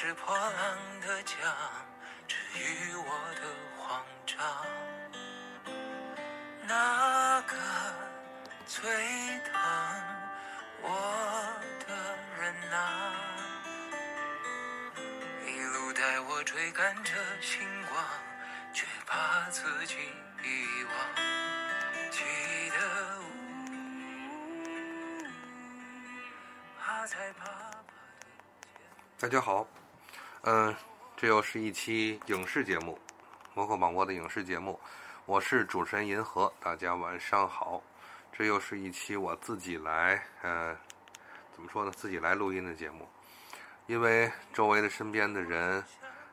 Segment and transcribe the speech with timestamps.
[0.00, 1.36] 是破浪的桨，
[2.28, 3.02] 治愈我
[3.34, 3.42] 的
[3.76, 4.38] 慌张。
[6.68, 7.56] 那个
[8.64, 8.80] 最
[9.40, 9.60] 疼
[10.82, 10.88] 我
[11.84, 11.92] 的
[12.40, 13.12] 人啊，
[15.44, 18.04] 一路带我追赶着星光，
[18.72, 19.96] 却把自己
[20.44, 20.94] 遗忘。
[22.12, 22.22] 记
[22.70, 22.76] 得，
[26.80, 27.84] 怕才怕怕的。
[29.18, 29.66] 大家好，
[30.50, 30.74] 嗯、
[31.14, 32.98] 这又是一期影视节目，
[33.52, 34.80] 摩克广播的影视节目，
[35.26, 37.82] 我是主持人银河，大家晚上好。
[38.32, 40.74] 这又是一期我自己来，呃，
[41.52, 41.92] 怎么说呢？
[41.94, 43.06] 自己来录音的节目，
[43.88, 45.84] 因为周围的身边的人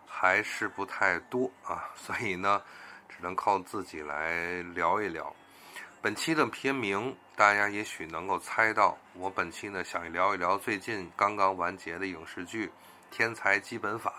[0.08, 2.64] 还是不太多啊，所以呢，
[3.10, 5.36] 只能靠自己来聊一聊。
[6.02, 12.68] 本期的片名，大家也许能够猜到，我本期呢想聊一聊最近刚刚完结的影视剧
[13.16, 14.12] 《天才基本法》。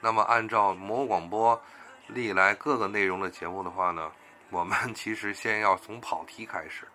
[0.00, 1.60] 那么，按照魔广播
[2.06, 4.10] 历来各个内容的节目的话呢，
[4.48, 6.88] 我们其实先要从跑题开始。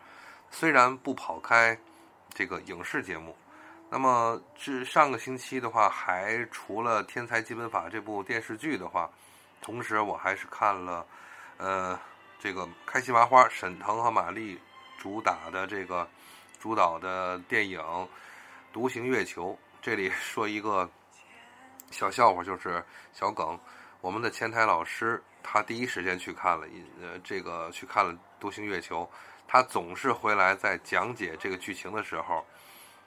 [0.49, 1.77] 虽然不跑开
[2.33, 3.37] 这个影视节目，
[3.91, 9.07] 那么至上个星期的话，还除了《天才基本法》这部电视剧的话，
[9.61, 11.05] 同时我还是看了，
[11.57, 11.99] 呃。
[12.41, 14.57] 这个开心麻花沈腾和马丽
[14.97, 16.07] 主打的这个
[16.57, 17.81] 主导的电影
[18.71, 20.89] 《独行月球》，这里说一个
[21.91, 23.59] 小笑话，就是小耿，
[24.01, 26.67] 我们的前台老师他第一时间去看了，
[27.01, 29.03] 呃，这个去看了《独行月球》，
[29.47, 32.45] 他总是回来在讲解这个剧情的时候，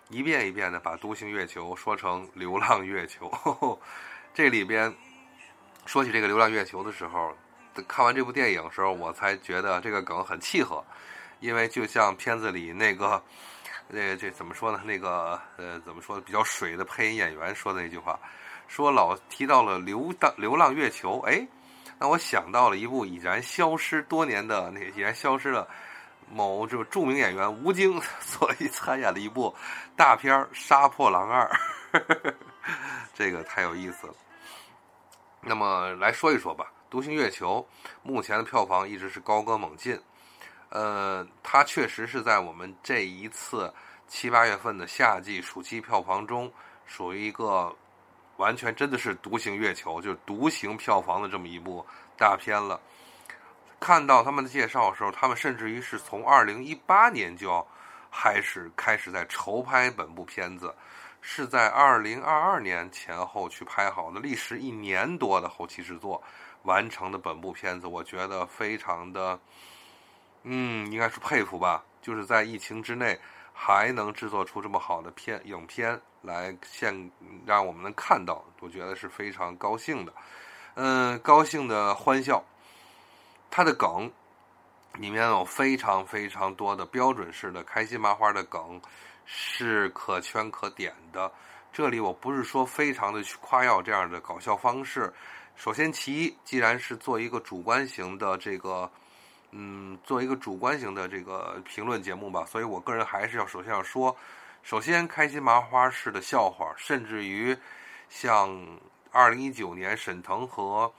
[0.08, 3.28] 一遍一遍的把《独行月球》说成《流浪月球》，
[4.34, 4.94] 这里边
[5.86, 7.36] 说起这个《流浪月球》的时候。
[7.88, 10.84] 看完这部电影的时候，我才觉得这个梗很契合，
[11.40, 13.24] 因为就像片子里那个，
[13.88, 14.82] 那，这怎么说呢？
[14.84, 18.20] 那个呃，怎么说比较水的配音演员说的那句话，
[18.74, 21.46] 说老提到了流荡流浪月球，哎，
[21.98, 25.68] 那我想到了一部已然消失多年的那已然消失了
[26.30, 29.54] 某这著名演员吴京所以参演的一部
[29.94, 31.46] 大片《杀破狼二》，
[33.12, 34.14] 这个太有意思了。
[35.42, 36.72] 那么来说一说吧。
[36.90, 37.66] 《独行月球》
[38.02, 40.00] 目前的票房一直是高歌猛进，
[40.70, 43.70] 呃，它确实是在我们这一次
[44.08, 46.50] 七八月份的夏季暑期票房中，
[46.86, 47.74] 属于一个
[48.42, 51.86] 完全真的是独行月球，就是独行票房的这么一部
[52.18, 52.80] 大片了。
[53.78, 57.64] 看到他们的介绍的时候，他们甚至于是从二零一八年就要
[58.10, 60.74] 开始开始在筹拍本部片子，
[61.20, 66.20] 是在二零二二年前后去拍好的，历时一年多的后期制作。
[66.64, 69.36] 完成的本部片子，我觉得非常的，
[70.44, 71.82] 嗯，应该是佩服吧。
[72.00, 73.18] 就是在疫情之内，
[73.52, 77.10] 还能制作出这么好的片影片来现
[77.46, 80.12] 让我们能看到，我觉得是非常高兴的。
[80.74, 82.42] 嗯，高兴的欢笑。
[83.50, 84.10] 它的梗
[84.94, 88.80] 里面有非常非常多的标准式的开心麻花的梗，
[89.26, 91.30] 是可圈可点的。
[91.72, 95.12] 这里我不是说非常的去夸耀这样的搞笑方式。
[95.54, 98.90] 首先，其一，既然是做一个主观型的这个，
[99.52, 104.16] 嗯，做一个主观型的这个评论节目吧，所以我个人还是要首先要说，
[104.62, 107.56] 首先开心麻花式的笑话，甚至于
[108.08, 108.50] 像
[109.10, 110.90] 二零一九年沈腾和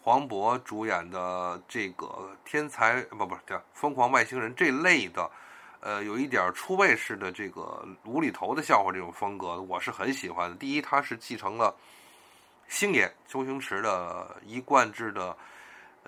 [0.00, 5.28] 黄渤主演的这个天才不不叫疯狂外星人这类的，
[5.80, 10.56] 呃，有一点出位式的这个无厘头的笑话这种风格，我是很喜欢的。
[10.56, 11.74] 第一，它是继承了。
[12.68, 15.36] 星爷周星驰的一贯制的，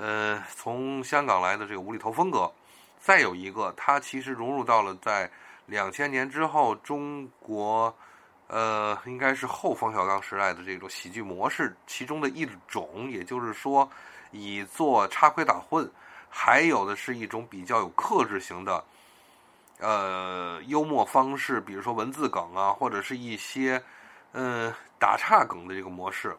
[0.01, 2.49] 呃，从香港来的这个无厘头风格，
[3.01, 5.29] 再有一个，它其实融入到了在
[5.67, 7.93] 两千年之后中国，
[8.47, 13.91] 呃，应该是后冯小刚时代的这种喜剧模式其中的一种，也就是说，
[14.31, 15.91] 以做插科打混，
[16.31, 18.85] 还有的是一种比较有克制型的，
[19.81, 23.83] 呃，幽默方式，比如说文字梗啊，或者是一些，
[24.31, 26.37] 嗯，打岔梗的这个模式。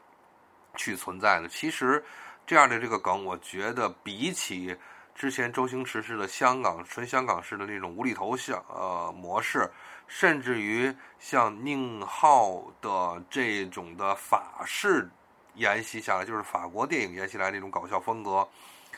[0.75, 2.01] 去存在的，其实
[2.49, 4.75] 这样的这个梗，我觉得比起
[5.13, 9.69] 之前周星驰式的香港纯香港式的那种无厘头像呃模式，
[10.07, 15.07] 甚至于像宁浩的这种的法式
[15.53, 18.49] 沿袭下来，就是法国电影沿袭来那种搞笑风格，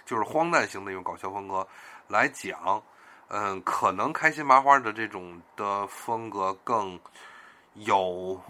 [0.06, 1.68] 就是荒诞型的一种搞笑风格
[2.08, 2.82] 来讲，
[3.28, 6.98] 嗯，可能开心麻花的这种的风格更
[7.74, 8.42] 有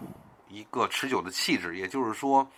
[0.46, 2.48] 一个持久的气质，也就是说。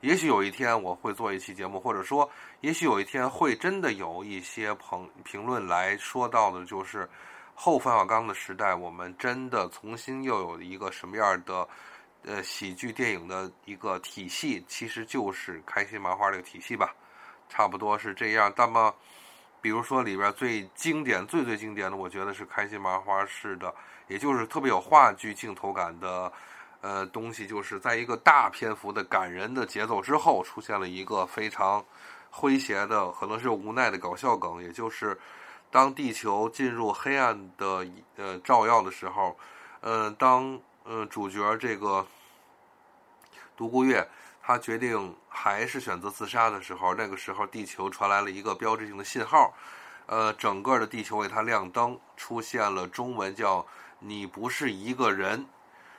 [0.00, 2.30] 也许有一天我会做一期节目，或者说，
[2.62, 7.08] 也许有一天会真的有一些朋评论来说到的，就是
[7.54, 11.68] 后冯小刚的时代，我们真的重新又有一个什么样的
[12.24, 16.94] 呃喜剧电影的一个体系，其实就是开心麻花这个体系吧，
[17.50, 18.50] 差不多是这样。
[18.56, 18.94] 那么，
[19.60, 23.74] 比如说里边最经典、最最经典的，我觉得是开心麻花式的，
[24.08, 26.32] 也就是特别有话剧镜头感的
[26.80, 31.84] 呃东西，就是在一个大篇幅的感人的节奏之后，出现了一个非常
[32.32, 35.18] 诙谐的，可能是无奈的搞笑梗，也就是。
[35.72, 37.86] 当地球进入黑暗的
[38.16, 39.38] 呃照耀的时候，
[39.82, 42.04] 呃，当呃主角这个
[43.56, 44.04] 独孤月
[44.42, 49.54] 他决定还是选择自杀的时候，那个时候地球传来了一个标志性的信号，
[50.06, 53.64] 呃，整个的地球为他亮灯，出现了中文叫
[54.00, 55.46] “你不是一个人”，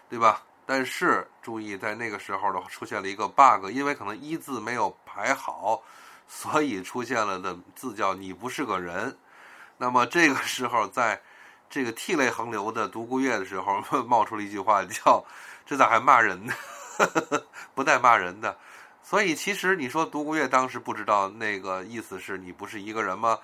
[0.10, 0.44] 对吧？
[0.74, 5.84] 但是注意，在那个时候的话出现了一个 bug，因为可能一字没有排好，
[6.30, 9.18] 所以出现了的字叫“你不是个人”。
[9.76, 11.22] 那么这个时候，在
[11.70, 15.22] 这个涕泪横流的独孤月的时候， 冒出了一句话，叫
[15.68, 16.54] “这咋还骂人呢？
[17.76, 18.58] 不带骂人的。”
[19.04, 23.38] 所以其实你说独孤月当时不知道那个意思是你不是一个人吗？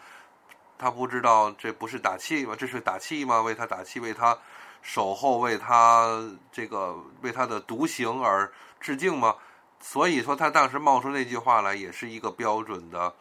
[0.77, 2.55] 他不知道这不是打气吗？
[2.57, 3.41] 这是打气吗？
[3.41, 4.37] 为他打气，为他
[4.81, 6.21] 守候，为他
[6.51, 9.35] 这个为他的独行而致敬吗？
[9.79, 13.13] 所以说他当时冒出那句话来，也是一个标准的。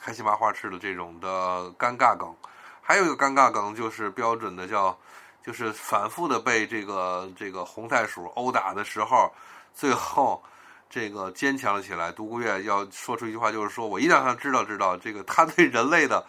[0.00, 2.32] 开心麻花式的这种的尴尬梗，
[2.80, 4.96] 还有一个尴尬梗就是标准的叫，
[5.44, 9.32] 就是反复的被这个这个红袋鼠殴打的时候，
[9.74, 10.40] 最后
[10.88, 12.12] 这个坚强了起来。
[12.12, 16.24] 独孤月要说出一句话，就是说我一定让他知道知道，这个他对人类的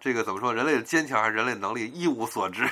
[0.00, 2.68] 这个怎么说，人类的坚强还是人类能力一无所知，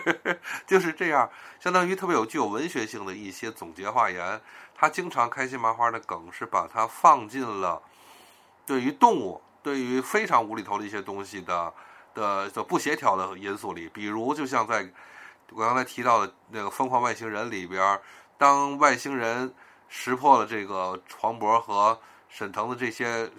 [0.66, 1.30] 就是这样，
[1.60, 4.40] 相当于特别有具有文学性的一些总结化言。
[4.74, 7.80] 他经常开心麻花的梗是把它放进了
[8.66, 9.40] 对于动物。
[9.64, 11.72] 对于非常无厘头的一些东西的
[12.14, 14.84] 的的不协调的因素里，比如就像在
[15.52, 18.00] 我刚才提到的那个《疯狂外星人》里边，
[18.36, 19.54] 当外星人
[19.88, 21.96] 识破了这个黄渤和
[22.28, 23.30] 沈腾的这些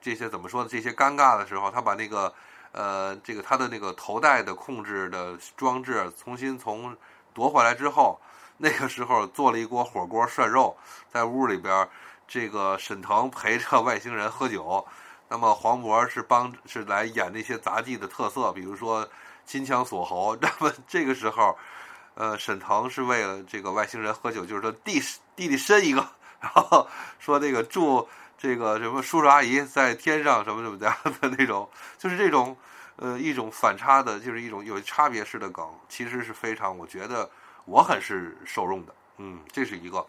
[0.00, 2.32] 这些怎么说的这些尴尬的时候，他把那个
[2.78, 6.96] 呃这个他的那个头戴的控制的装置重新从
[7.34, 8.20] 夺回来之后，
[8.56, 10.76] 那个时候做了一锅火锅涮肉，
[11.12, 11.88] 在屋里边，
[12.28, 14.86] 这个沈腾陪着外星人喝酒。
[15.28, 19.06] 那么黄渤是帮是来演那些杂技的特色，比如说
[19.44, 20.36] 金枪锁喉。
[20.40, 21.58] 那么这个时候，
[22.14, 25.02] 呃，沈腾是为了这个外星人喝酒，就是说弟
[25.34, 26.08] 弟弟伸一个，
[26.40, 26.86] 然后
[27.18, 30.88] 说那个祝这个什么叔叔阿姨在天上什么什么的
[31.20, 31.68] 的那种，
[31.98, 32.56] 就是这种
[32.96, 37.28] 呃一种反差的，就是一种有差别式的梗，其实是非常我觉得
[37.64, 38.94] 我很是受用的。
[39.16, 40.06] 嗯，这是一个。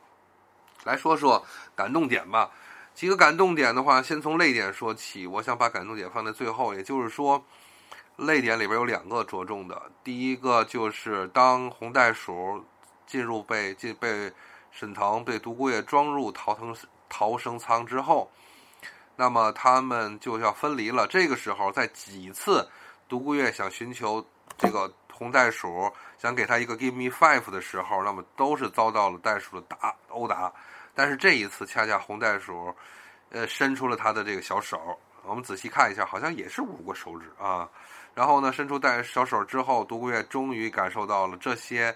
[0.83, 1.43] 来说说
[1.75, 2.51] 感动点吧。
[2.95, 5.25] 几个感动点的话，先从泪点说起。
[5.25, 7.43] 我想把感动点放在最后，也就是说，
[8.17, 9.89] 泪点里边有两个着重的。
[10.03, 12.65] 第一个就是当红袋鼠
[13.07, 14.31] 进入被进被
[14.71, 16.75] 沈腾被独孤月装入逃生
[17.09, 18.31] 逃生舱之后，
[19.15, 21.05] 那么他们就要分离了。
[21.07, 22.69] 这个时候，在几次
[23.07, 24.25] 独孤月想寻求
[24.57, 30.51] 这个红袋鼠想给他一个 give me five 的时候，那么都是遭到了袋鼠的打殴打。
[30.95, 32.73] 但是这一次，恰恰红袋鼠，
[33.29, 34.97] 呃，伸出了他的这个小手。
[35.23, 37.69] 我们仔细看一下，好像也是五个手指啊。
[38.15, 41.95] 然后呢，伸出袋小手之后，独孤月终于感受到了这些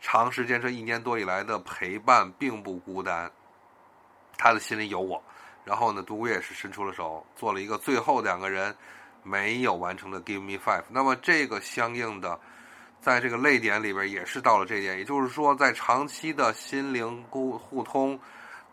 [0.00, 3.30] 长时间这一年多以来的陪伴并不孤单，
[4.36, 5.22] 他的心里有我。
[5.64, 8.74] 然后呢，独孤月是伸出了手，做了一个最后两个人
[9.22, 10.84] 没有完成的 Give Me Five。
[10.88, 12.38] 那么这个相应的。
[12.98, 18.18] 在这个泪点里边也是到了这一点，也就是说，在长期的心灵沟互通，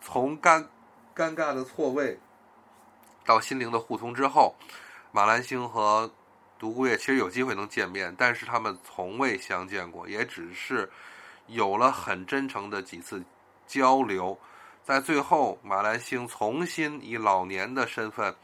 [0.02, 0.66] 从尴
[1.16, 2.18] 尴尬的错位
[3.26, 4.56] 到心灵的互通之后，
[5.12, 6.12] 马兰星和
[6.58, 10.90] 独孤月其实有机会能见面，但是他们从未相见过，也只是
[11.46, 13.24] 有了很真诚的几次
[13.68, 14.36] 交流，
[14.86, 18.36] 在最后，马兰星重新以老年的身份。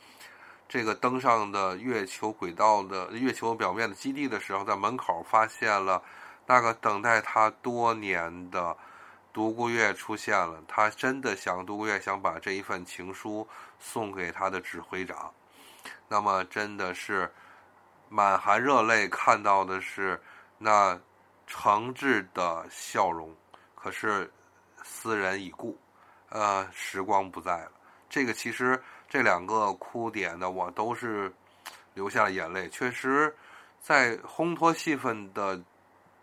[0.69, 6.01] 这个登上的月球轨道的月球表面的基地的时候，在门口发现了
[6.46, 8.77] 那个等待他多年的
[9.34, 10.63] 独孤月出现了。
[10.65, 13.46] 他真的想独孤月想把这一份情书
[13.77, 15.34] 送给他的指挥长。
[16.08, 17.29] 那么真的是
[18.08, 20.22] 满含热泪看到的是
[20.58, 20.98] 那
[21.48, 23.36] 诚挚的笑容。
[23.75, 24.31] 可是
[24.84, 25.77] 斯人已故，
[26.29, 27.71] 呃，时光不在了。
[28.09, 28.81] 这个其实。
[29.12, 31.33] 这两个哭点呢，我都是
[31.95, 32.69] 流下了眼泪。
[32.69, 33.36] 确实，
[33.81, 35.59] 在烘托气氛的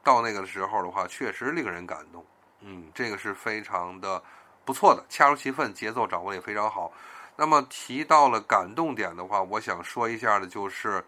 [0.05, 2.25] 到那个时候的话，确实令人感动。
[2.61, 4.23] 嗯，这个是非常的
[4.65, 6.93] 不错的，恰如其分，节奏掌握也非常好。
[7.35, 11.05] 那么提到了感动点的话，我想说一下的就是，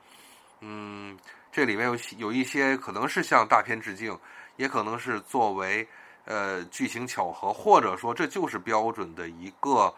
[0.58, 1.16] 嗯，
[1.52, 4.18] 这里面有有一些可能是向大片致敬，
[4.56, 5.86] 也可能是作为
[6.28, 9.92] 呃剧情巧合，或者说这就是标准的一个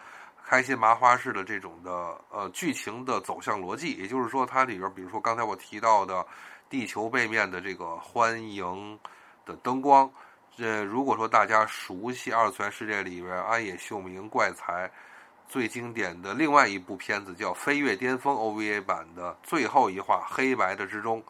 [0.46, 1.90] 开心麻花式的这种的
[2.30, 3.92] 呃剧情的走向逻辑。
[3.94, 6.24] 也就是说，它里边比如说刚才我提到的
[6.68, 8.98] 地球背面的这个欢迎
[9.44, 10.08] 的灯光，
[10.56, 14.90] 这如果说大家熟悉二次元世界里边安野秀明怪才。
[15.52, 21.20] 最经典的另外一部片子叫《飞跃巅峰》OVA 版的最后一话，黑白的之中，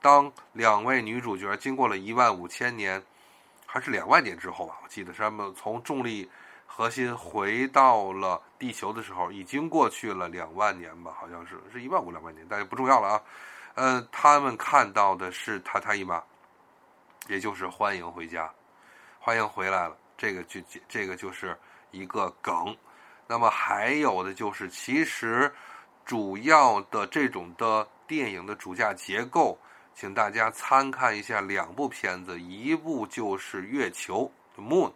[0.00, 3.02] 当两位女主角经过了一万五千年，
[3.70, 6.26] 还是两万年之后吧，我记得是他们从重力
[6.66, 13.22] 核心回到了地球的时候，已经过去了两万年吧，好像是是一万五两万年，但是不重要了啊。
[13.74, 16.22] 嗯，他们看到的是塔塔伊玛，
[17.28, 18.50] 也就是欢迎回家，
[19.20, 19.94] 欢迎回来了。
[20.16, 21.54] 这个就这个就是
[21.90, 22.74] 一个梗。
[23.26, 25.54] 那么还有的就是，其实
[26.06, 29.58] 主要的这种的电影的主架结构，
[29.98, 34.30] 请大家参看一下两部片子，一部就是《月球》
[34.62, 34.92] （Moon），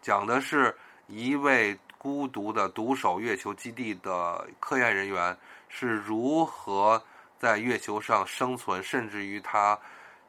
[0.00, 0.72] 讲的是
[1.08, 5.36] 一位孤独的独守月球基地的科研人员
[5.68, 7.02] 是如何
[7.36, 9.76] 在月球上生存，甚至于他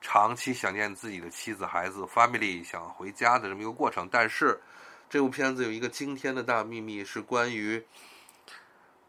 [0.02, 4.60] 长期想念自己的妻子孩子，family 想回家的这么一个过程，但是。
[5.08, 7.84] 这部片子有一个惊天的大秘密，是关于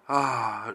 [0.06, 0.66] 啊，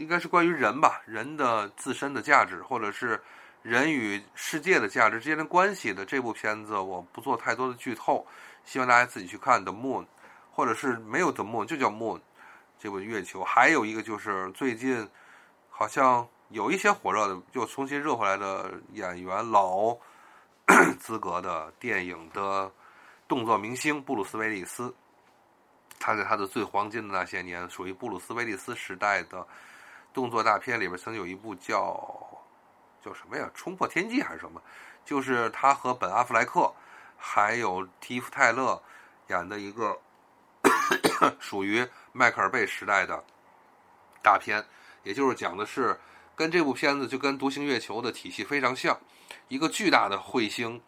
[0.00, 3.20] 应该是关于人吧，人的自身的价值，或者是
[3.62, 6.06] 人与世界的价值之间的关系的。
[6.06, 8.26] 这部片子我不做太多的剧透，
[8.64, 10.04] 希望大家自己去看《The Moon》，
[10.50, 12.16] 或者是没有《The Moon》就叫《Moon》
[12.78, 13.44] 这部月球。
[13.44, 15.06] 还有一个就是最近
[15.68, 19.94] 好像有一些火热的，又重新热回来的演员，老
[20.98, 22.72] 资格的电影的。
[23.28, 24.92] 动作明星布鲁斯·威利斯，
[26.00, 29.46] 他在他的最黄金的那些年，属于布鲁斯·威利斯时代的
[30.12, 32.42] 动作大片里边，曾有一部叫
[33.04, 33.50] 叫什么呀？
[33.58, 34.60] 《冲破天际》还是什么？
[35.04, 36.72] 就是他和本·阿弗莱克
[37.16, 38.80] 还有提夫·泰勒
[39.28, 39.98] 演的一个
[41.38, 43.24] 属于迈克尔·贝时代的
[44.22, 44.64] 大片，
[45.02, 45.98] 也就是讲的是
[46.36, 48.98] 跟这部片子就跟《独行月球》的体系非常像，
[49.48, 50.80] 一个巨大的彗星。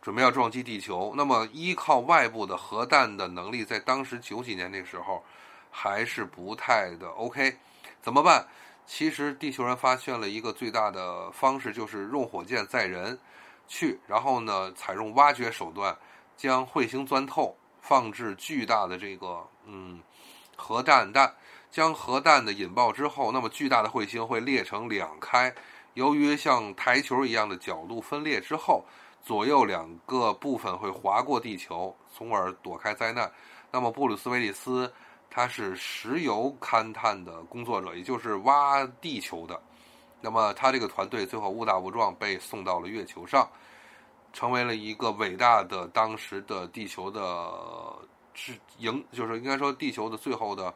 [0.00, 5.24] 准备要撞击地球，那么依靠外部的核弹的能力，在当时九几年那时候
[5.70, 7.56] 还是不太的 OK，
[8.02, 8.46] 怎么办？
[8.84, 13.18] 其实地球人发现了一个最大的方式，就是用火箭载人
[13.68, 15.96] 去，然后呢，采用挖掘手段
[16.36, 20.00] 将彗星钻透，放置巨大的这个嗯
[20.56, 21.34] 核弹弹，
[21.70, 25.54] 将核弹的引爆之后，那么巨大的彗星会裂成两开，
[25.94, 28.84] 由于像台球一样的角度分裂之后。
[29.24, 33.30] 左右两个部分会划过地球，从而躲开灾难。
[33.70, 34.92] 那么布鲁斯·威利斯
[35.34, 39.58] 他是石油勘探的工作者，也就是挖地球的。
[40.20, 43.48] 那么他这个团队最后误打误撞被送到了月球上，
[44.34, 47.50] 成为了一个伟大的当时的地球的
[48.34, 50.72] 是赢，就是应该说地球的最后的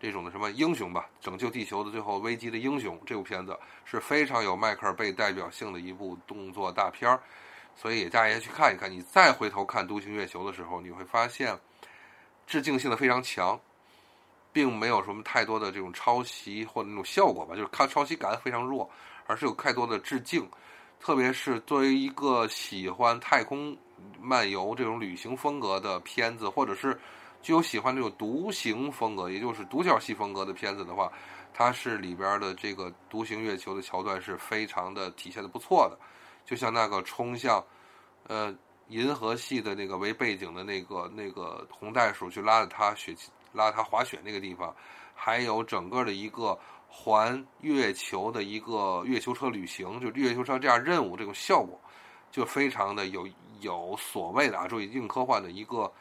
[0.00, 3.00] 这种的什么英雄吧，拯救地球的最后危机的英雄。
[3.06, 7.22] 这部片子是非常有迈克尔贝代表性的一部动作大片儿。
[7.76, 11.56] 所以大家去看一看，你再回头看《独行月球》的时候，你会发现
[12.44, 13.58] 致敬性的非常强，
[14.52, 18.88] 并没有什么太多的这种抄袭或者那种效果吧，就是它抄袭感非常弱，
[19.26, 20.48] 而是有太多的致敬。
[20.98, 23.74] 特别是作为一个喜欢太空
[24.20, 26.98] 漫游这种旅行风格的片子，或者是
[27.40, 31.10] 具有喜欢这种独行风格，也就是独角戏风格的片子的话，
[31.54, 35.98] 它是里边的这个《独行月球》的桥段是非常的体现的不错的。
[36.44, 37.64] 就像那个冲向，
[38.26, 38.54] 呃，
[38.88, 43.14] 银河系的那个为背景的那个那个红袋鼠去拉着他雪
[43.52, 44.74] 拉他滑雪那个地方，
[45.14, 51.80] 还有整个的一个环月球的一个月球车旅行，就月球车这样任务这种效果，
[52.30, 53.28] 就非常的有
[53.60, 55.92] 有所谓的啊，注意硬科幻的一个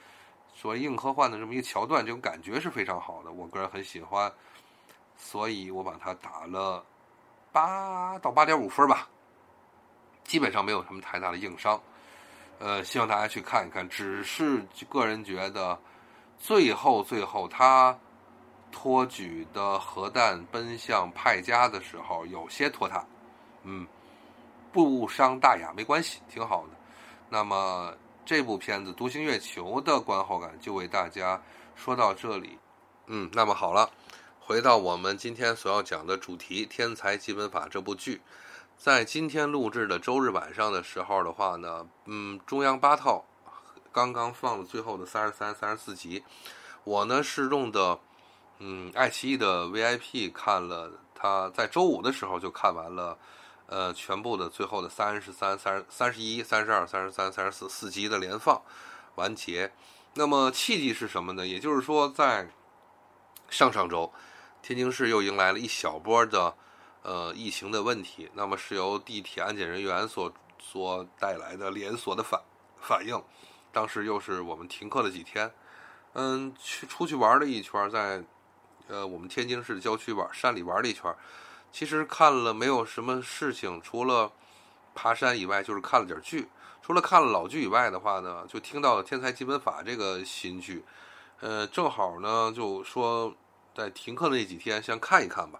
[0.54, 4.32] 所谓硬科幻的这么一个桥段，这种感觉是非常好的，我个人很喜欢，
[5.18, 6.84] 所以我把它打了
[7.52, 9.08] 八到八点五分吧。
[10.24, 11.82] 基本上没有什么太大的硬伤，
[12.60, 13.90] 呃，希望大家去看一看。
[13.90, 15.80] 只是个人觉得，
[16.40, 17.96] 最后最后他
[18.72, 23.04] 托举的核弹奔向派加的时候有些拖沓，
[23.64, 23.86] 嗯，
[24.72, 26.70] 不伤大雅，没关系，挺好的。
[27.30, 27.94] 那么
[28.26, 31.42] 这部片子《独行月球》的观后感就为大家
[31.76, 32.58] 说到这里，
[33.08, 33.90] 嗯，那么好了，
[34.40, 38.22] 回到我们今天所要讲的主题《天才基本法》这部剧。
[38.78, 43.26] 在今天录制的周日晚上的时候的话呢，嗯，中央八套
[43.92, 46.24] 刚刚放了最后的三十三、三十四集，
[46.84, 48.00] 我呢是用的
[48.60, 53.18] 嗯爱奇艺的 VIP 看了，他在周五的时候就看完了，
[53.66, 58.62] 呃，全部的最后的三十三、三三十一、三十二、三十三、三十四四集的连放
[59.16, 59.72] 完结。
[60.16, 61.46] 那么契机是什么呢？
[61.46, 62.50] 也就是说，在
[63.50, 64.12] 上上周，
[64.62, 66.56] 天津市又迎来了一小波的
[67.04, 68.30] 呃疫情的问题。
[68.34, 72.42] 那么是由地铁安检人员所所带来的连锁的反
[72.82, 73.22] 反应。
[73.72, 75.52] 当时又是我们停课了几天，
[76.14, 78.24] 嗯，去出去玩了一圈，在
[78.88, 81.14] 呃我们天津市的郊区玩山里玩了一圈。
[81.72, 84.32] 其实看了没有什么事情，除了
[84.96, 86.48] 爬山以外，就是看了点剧。
[86.82, 90.84] 除了看了老剧以外的话呢，就听到了《天才基本法》这个新剧。
[91.40, 93.32] 呃，正好呢，就说
[93.76, 95.60] 在停课那几天，先看一看吧。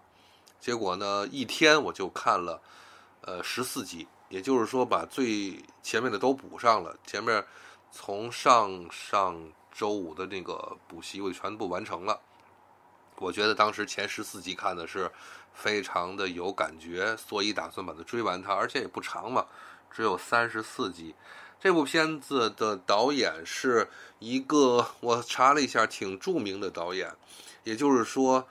[0.58, 2.60] 结果呢，一天我就看了
[3.20, 6.96] 呃十四集，也就是说把最前面的都补上了。
[7.06, 7.46] 前面
[7.90, 9.36] 从上上
[9.72, 12.20] 周五的那个补习，我全部完成了。
[13.16, 15.10] 我觉得当时前十四集看的是。
[15.52, 19.44] 非常的有感觉，所以打算把它追完它，而且也不长嘛，
[19.90, 21.12] 只有三十四集。
[21.60, 23.86] 这部片子的导演是
[24.20, 27.12] 一个我查了一下挺著名的导演，
[27.64, 28.46] 也就是说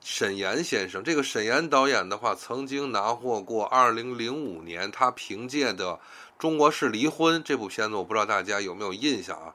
[0.00, 1.02] 沈岩先生。
[1.02, 5.94] 这个沈岩导演的话，曾经拿获过二零零五年他凭借的
[6.38, 9.54] 《中国式离婚》这部片子，我不知道大家有没有印象啊？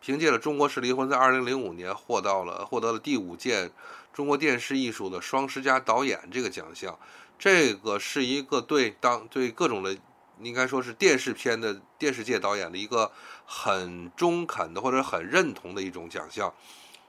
[0.00, 3.70] 凭借了《中国式离婚》在二零零五年获到了获得了第五届。
[4.12, 6.98] 中国电视艺术的双十佳导演这个奖项，
[7.38, 9.96] 这个是一个对当对各种的，
[10.40, 13.12] 应该说是电视片的电视界导演的一个
[13.44, 16.52] 很中肯的或者很认同的一种奖项。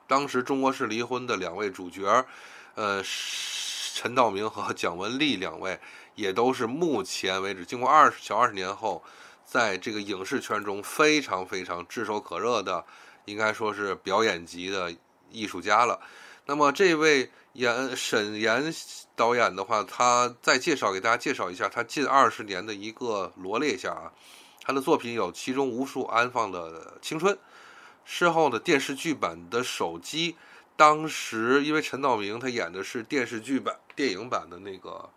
[0.05, 2.25] 当时《中国式离婚》的两位主角，
[2.75, 3.01] 呃，
[3.93, 5.79] 陈道明和蒋雯丽两位，
[6.17, 9.03] 也都是目前为止经过二十小二十年后，
[9.45, 12.83] 在这个影视圈中非常非常炙手可热的，
[13.25, 14.91] 应该说是表演级的
[15.31, 15.99] 艺术家了。
[16.47, 18.73] 那么这位演沈岩
[19.15, 24.11] 导演的话，他再介绍给大家介绍一下他近二十年的一个罗列一下啊，
[24.63, 27.37] 他的作品有其中无数安放的青春，
[28.05, 30.35] 事后的电视剧版的手机，
[30.75, 35.09] 当时因为陈道明他演的是电视剧版电影版的那个，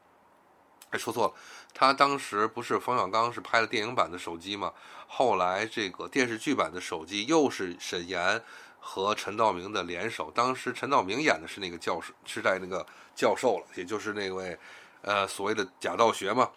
[0.91, 1.35] 哎说错了，
[1.75, 4.73] 他当时不是冯小刚是拍了电影版的手机吗？
[5.07, 8.43] 后来这个电视剧版的手机又是沈岩。
[8.83, 14.59] 和陈道明的联手，当时陈道明演的是那个教授，是在那个教授了，也就是那位，
[15.03, 16.51] 呃，所谓的假道学嘛。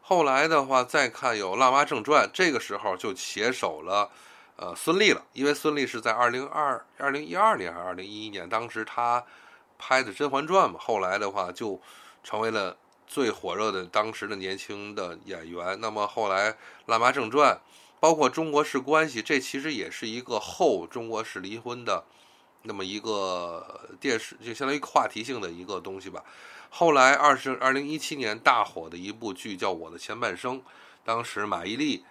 [0.00, 4.10] 后来的话，再看有《辣妈正传》，这个时候就携手了，
[4.56, 9.22] 呃，孙俪了，因为孙俪是在二零二二零一二年还是二零一一年，当时她
[9.76, 10.80] 拍的《甄嬛传》嘛。
[10.80, 11.78] 后来的话，就
[12.24, 12.74] 成为了
[13.06, 15.78] 最火热的当时的年轻的演员。
[15.80, 16.52] 那么后来
[16.86, 17.54] 《辣妈正传》。
[17.98, 22.04] 包括中国式关系，这其实也是一个后中国式离婚的
[22.64, 26.22] 那么一个电视，就相当于话题性的一个东西吧。
[26.68, 30.58] 后来二十二零一七年大火的一部剧叫《我的前半生》，
[31.04, 32.02] 当时马伊琍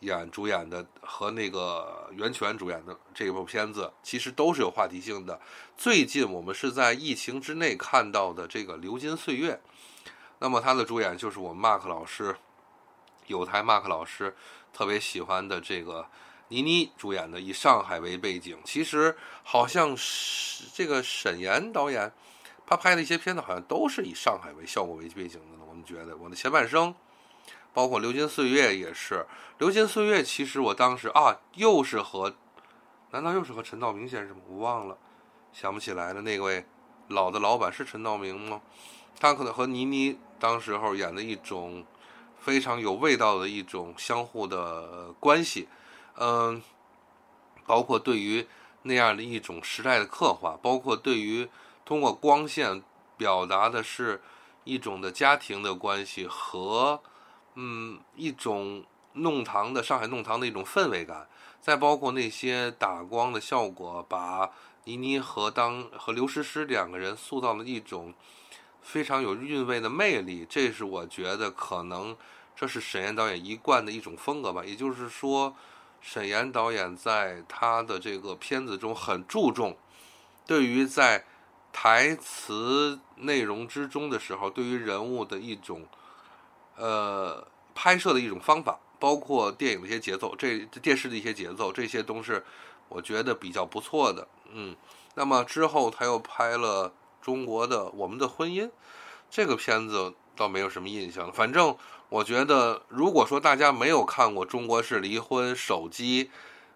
[0.00, 5.40] 演主演的和那个袁泉主演的这部片子，其实都是有话题性的。
[5.74, 9.52] 最近我们是在疫情之内看到的这个《流金岁月》，
[10.40, 12.36] 那么他的主演就是我们 Mark 老师，
[13.28, 14.34] 有台 Mark 老师。
[14.72, 16.06] 特别喜欢的这个
[16.46, 22.12] 倪妮主演的以上海为背景，其实好像是这个沈岩导演，
[22.64, 25.64] 他拍的一些片子好像都是以上海为效果为背景的。
[25.68, 26.94] 我们觉得我的前半生，
[27.74, 29.14] 包括《流金岁月》也是，
[29.58, 32.32] 《流金岁月》其实我当时啊，又是和，
[33.10, 34.40] 难道又是和陈道明先生？
[34.48, 34.96] 我忘了，
[35.52, 36.22] 想不起来了。
[36.22, 36.64] 那位
[37.08, 38.62] 老的老板是陈道明吗？
[39.18, 41.84] 他可能和倪妮当时候演的一种。
[42.42, 45.68] 非常有味道的一种相互的关系，
[46.16, 46.62] 嗯，
[47.66, 48.46] 包括对于
[48.84, 51.46] 那样的一种时代的刻画，包括对于
[51.84, 52.82] 通过光线
[53.18, 54.22] 表达的是
[54.64, 57.02] 一种的家庭的关系和
[57.56, 61.28] 嗯一种弄堂的上海弄堂的一种氛围感，
[61.60, 64.50] 再包括那些打光的效果，把
[64.84, 68.14] 倪妮和当和刘诗诗两个人塑造了一种。
[68.82, 72.16] 非常有韵味的魅力，这是我觉得可能
[72.56, 74.64] 这是沈岩导演一贯的一种风格吧。
[74.64, 75.54] 也就是说，
[76.00, 79.76] 沈岩导演在他的这个片子中很注重
[80.46, 81.24] 对于在
[81.72, 85.86] 台词内容之中的时候，对于人物的一种
[86.76, 92.44] 呃拍摄的一种方法，包括电影的一些节奏，这电视的一些节奏，这些都是
[92.88, 94.26] 我觉得比较不错的。
[94.52, 94.74] 嗯，
[95.14, 96.92] 那么之后他又拍了。
[97.20, 98.70] 中国的我们的婚姻，
[99.30, 101.32] 这个片子倒没有什么印象了。
[101.32, 101.76] 反正
[102.08, 106.30] 我觉得，如果说大家没有看过《中国式离婚》、手机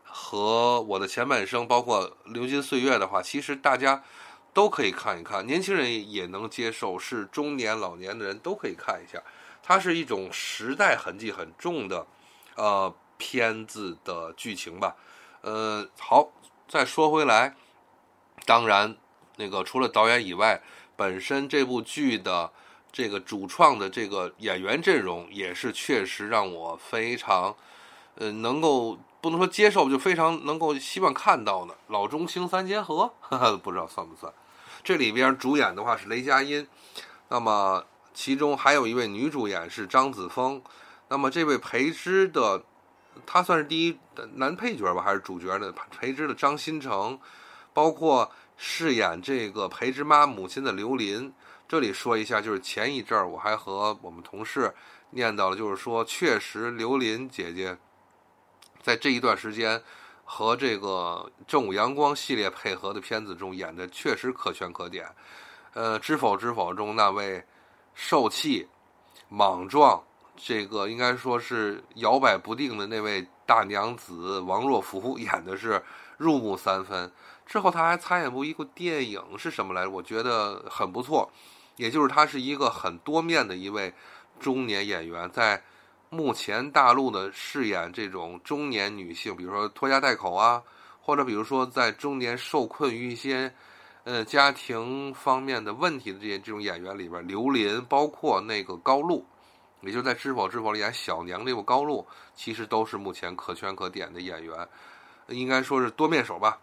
[0.04, 4.04] 和我的前半生，包括《流金岁月》的话，其实大家
[4.52, 5.44] 都可以看一看。
[5.44, 9.20] 年轻人也能接受，是中年、老年的人都可以看一下。
[9.62, 12.06] 它是一种时代痕迹很重的
[12.54, 14.94] 呃片子的剧情吧。
[15.40, 16.28] 呃，好，
[16.68, 17.56] 再说回来，
[18.46, 18.96] 当然
[19.36, 20.60] 那个除了导演以外，
[20.96, 22.50] 本身这部剧的
[22.92, 27.54] 这个主创的这个演员阵容也是确实让我非常
[28.16, 28.98] 呃能够。
[29.24, 33.10] 不能说接受，就非常能够希望看到的老中青三结合，
[33.64, 34.30] 不知道算不算。
[34.82, 36.68] 这里边主演的话是雷佳音，
[37.30, 40.60] 那么其中还有一位女主演是张子枫，
[41.08, 42.62] 那么这位裴之的，
[43.24, 43.98] 他算是第一
[44.34, 45.72] 男配角吧，还是主角的？
[45.72, 47.18] 裴之的张新成，
[47.72, 51.32] 包括饰演这个裴之妈母亲的刘琳。
[51.66, 54.72] 这里说一下，就是前一阵儿我还和我们同事
[55.10, 57.76] 念叨了，就是说确实刘琳姐姐。
[58.82, 59.82] 在这一段时间，
[60.24, 65.06] 和这个《正午阳光》系列配合的片子中演的确实可圈可点。
[65.72, 67.42] 呃，《知否知否》中那位
[67.94, 68.68] 受气、
[69.28, 70.02] 莽撞，
[70.36, 75.82] 这个应该说是摇摆不定的那位大娘子王若弗 演的是
[76.18, 77.10] 入木三分。
[77.46, 79.90] 之后他还参演过一部电影，是什么来着？
[79.90, 81.30] 我觉得很不错。
[81.76, 83.92] 也就是他是一个很多面的一位
[84.38, 85.62] 中年演员，在。
[86.10, 90.62] 目前大陆的饰演这种中年女性，比如说拖家带口啊，
[91.00, 93.52] 或者比如说在中年受困于一些
[94.04, 99.26] 呃家庭方面的问题的这些这种演员里边，刘琳，包括那个高露，
[99.80, 104.68] 也就在《知否知否》里演小娘那部高露，其实都是目前可圈可点的演员，
[105.26, 106.60] 应该说是多面手吧。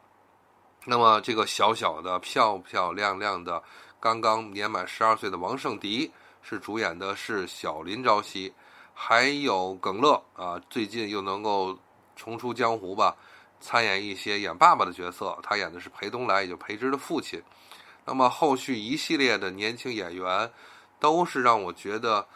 [0.85, 3.61] 那么这个小小的、漂漂亮亮的、
[3.99, 8.53] 刚刚年满十二岁的王圣迪，是主演的是小林朝夕。
[8.93, 11.77] 还有耿乐啊，最近又能够
[12.15, 13.15] 重出江湖吧，
[13.59, 15.37] 参演一些演爸爸的角色。
[15.41, 17.41] 他演的是裴东来，也就裴之的父亲。
[18.05, 20.51] 那么后续一系列的年轻演员，
[20.99, 22.27] 都是让我觉得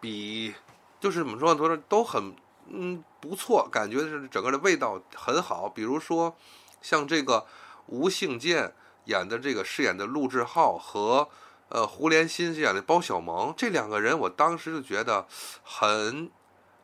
[0.00, 0.54] 比
[1.00, 2.34] 就是怎么说，都是都很
[2.68, 5.68] 嗯不错，感觉是整个的味道很好。
[5.68, 6.36] 比如说
[6.82, 7.44] 像这个
[7.86, 8.72] 吴兴建
[9.04, 11.28] 演的这个饰演的陆志浩和。
[11.68, 15.26] 呃，胡连新饰演的包小萌，这两个人我当时就觉得
[15.64, 16.30] 很，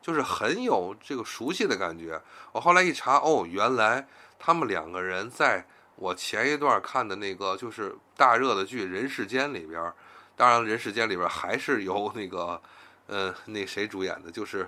[0.01, 2.21] 就是很有这个熟悉的感觉。
[2.51, 4.05] 我后来一查，哦，原来
[4.37, 9.93] 他们两个人在我前一段看的那个就是大热的剧《人世间》里边，
[10.35, 12.61] 当然《人世间》里边还是由那个
[13.07, 14.67] 呃那谁主演的，就是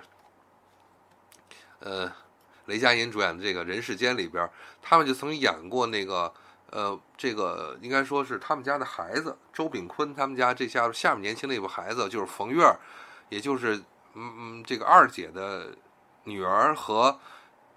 [1.80, 2.10] 呃
[2.66, 4.48] 雷佳音主演的这个《人世间》里边，
[4.80, 6.32] 他们就曾演过那个。
[6.68, 12.60] 呃，这个应该说是他们家的孩子，周秉坤他们家这下下面年轻的一部孩子，就是冯月，
[13.28, 13.76] 也就是
[14.14, 15.68] 嗯嗯这个二姐的
[16.24, 17.20] 女儿和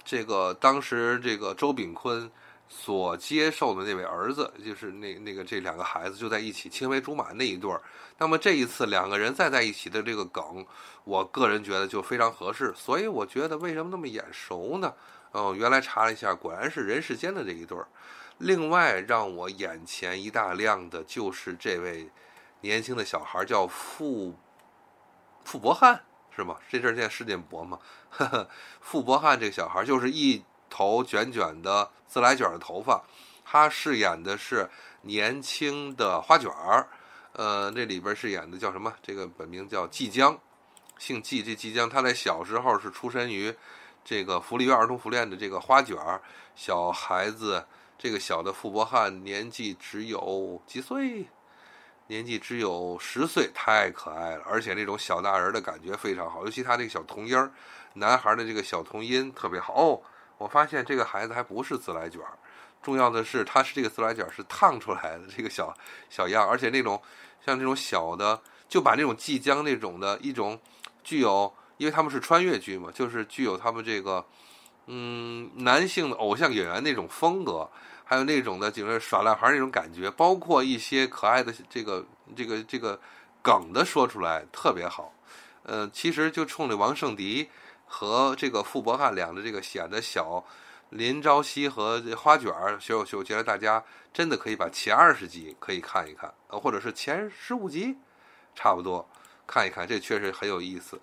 [0.03, 2.29] 这个当时这个周秉坤
[2.71, 7.81] 所接受的那位儿子，就是那那个这两个孩子就在一起青梅竹马那一对儿。
[8.19, 10.65] 那么这一次两个人再在一起的这个梗，
[11.03, 14.93] 我个人觉得就非常合适，所以我觉得为什么那么眼熟呢？
[15.31, 17.87] 哦，原来查了一下，果然是人世间的这一对儿。
[18.37, 22.09] 另外让我眼前一大亮的就是这位
[22.61, 24.35] 年轻的小孩，叫傅
[25.43, 26.03] 傅博翰，
[26.35, 26.57] 是吗？
[26.69, 27.79] 这阵儿念世界博吗？
[28.79, 33.03] 傅博翰这个小孩就是一头卷卷的自来卷的头发，
[33.43, 34.69] 他饰演的是
[35.01, 36.87] 年轻的花卷儿。
[37.33, 38.93] 呃，这里边饰演的叫什么？
[39.01, 40.37] 这个本名叫季江，
[40.97, 41.41] 姓季。
[41.41, 43.53] 这季江他在小时候是出身于
[44.03, 46.21] 这个福利院儿童福利院的这个花卷儿
[46.55, 47.65] 小孩子。
[47.97, 51.27] 这个小的傅博翰年纪只有几岁？
[52.07, 57.51] 年纪只有十岁，太可爱了，而且那种小大人的感觉非常好，尤其他这个小童音儿，
[57.93, 59.73] 男孩的这个小童音特别好。
[59.73, 60.01] 哦，
[60.39, 62.33] 我发现这个孩子还不是自来卷儿，
[62.81, 65.71] 重要的是他是这个自来卷是烫出来的这个小
[66.09, 66.99] 小样，而且那种
[67.45, 70.59] 像这种小的，就把那种即将那种的一种
[71.03, 74.25] 具有，因为他们是穿越剧嘛，就是具有他们这个
[74.87, 77.69] 嗯男性的偶像演员那种风格。
[78.09, 82.03] 还有那种的，就是耍赖孩那种感觉，包括一些可爱的这个
[82.35, 82.99] 这个这个
[83.39, 85.13] 梗的说出来特别好。
[85.61, 87.47] 呃，其实就冲着王圣迪
[87.89, 90.45] 和这个傅博翰两个这个显得小
[90.91, 97.97] 林朝夕和花卷儿，所以我觉得大家真的可以把前二十集可以看一看，呃，或者是前十五集，
[98.55, 99.05] 差不多
[99.45, 101.01] 看一看，这确实很有意思。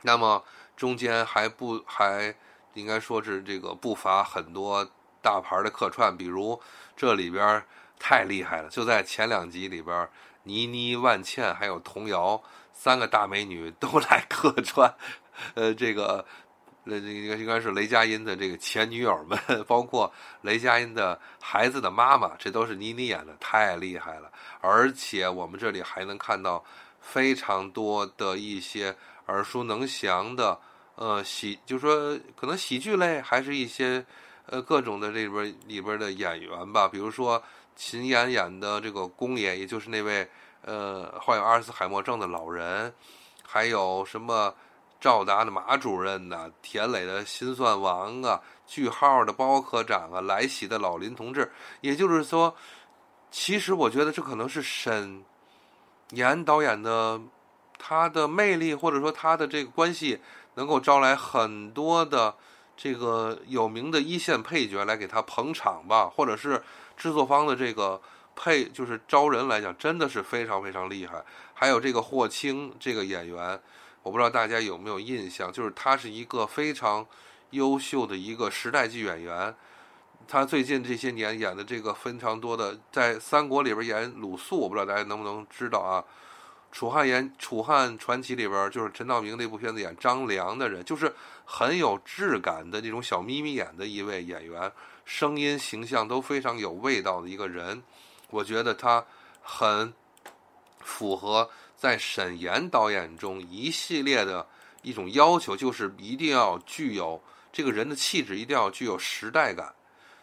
[0.00, 0.42] 那么
[0.74, 2.34] 中间还不还
[2.72, 4.88] 应该说是这个不乏很多。
[5.24, 6.60] 大牌的客串，比如
[6.96, 7.64] 这里边
[7.96, 10.08] 太厉害了，就在前两集里边，
[10.42, 12.42] 倪妮、万茜还有童瑶
[12.72, 14.92] 三个大美女都来客串。
[15.54, 16.24] 呃，这个
[16.84, 24.30] 那那，应该应该是雷佳音的这个前女友们， 包括雷佳音的孩子的妈妈，这都是倪妮演的，太厉害了。
[24.60, 26.64] 而且我们这里还能看到
[27.00, 30.58] 非常多的一些耳熟能详的，
[30.96, 34.04] 呃，喜，就说可能喜剧类，还是一些
[34.46, 37.42] 呃各种的这边里边的演员吧，比如说
[37.76, 40.28] 秦岩演的这个公爷，也就是那位
[40.64, 42.92] 呃患有阿尔茨海默症的老人，
[43.44, 44.54] 还有什么
[45.02, 52.54] 赵达的马主任呐，田磊的心算王啊，句号的包科长啊，来喜的老林同志，也就是说。
[53.34, 55.24] 其实我觉得这可能是沈
[56.10, 57.18] 岩导演的
[57.78, 60.20] 他的魅力，或者说他的这个关系，
[60.56, 62.34] 能够招来很多的
[62.76, 66.62] 这个有名的一线配角来给他捧场吧，或者是
[66.94, 67.98] 制作方的这个
[68.36, 71.24] 配就是招人来讲，真的是非常非常厉害。
[71.54, 73.58] 还有这个霍青这个演员，
[74.02, 77.06] 我不知道大家有没有印象，就是他是一个非常
[77.50, 79.54] 优秀的一个时代剧演员。
[80.28, 86.02] 他最近这些年演的这个非常多的，在三国里边演鲁肃，我不知道大家能不能知道啊？
[86.70, 91.12] 楚汉演《楚汉传奇》里边就是陈道明那部片子演张良的人，就是
[91.44, 94.72] 很有质感的那种小眯眯眼的一位演员，
[95.04, 97.82] 声音形象都非常有味道的一个人。
[98.30, 99.04] 我觉得他
[99.42, 99.92] 很
[100.80, 101.50] 符合
[101.82, 104.46] 在沈岩导演中一系列的
[104.82, 107.20] 一种要求，就是一定要具有
[107.52, 109.74] 这个人的气质，一定要具有时代感。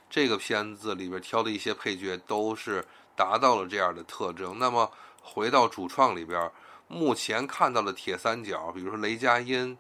[0.10, 2.82] 这个片子里边挑的一些配角都是
[3.13, 4.58] 达到了这样的特征。
[4.58, 4.89] 那么
[5.22, 6.50] 回到主创里边，
[6.88, 9.78] 目前看到的铁三角，比如说雷佳音、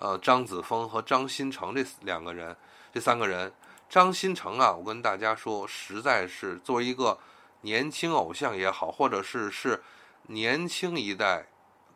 [0.00, 2.54] 呃张子枫和张新成这两个人，
[2.92, 3.50] 这三个人，
[3.88, 7.18] 张新成啊，我跟大家说，实在是作为一个
[7.62, 9.82] 年轻偶像也好，或者是是
[10.28, 11.46] 年轻一代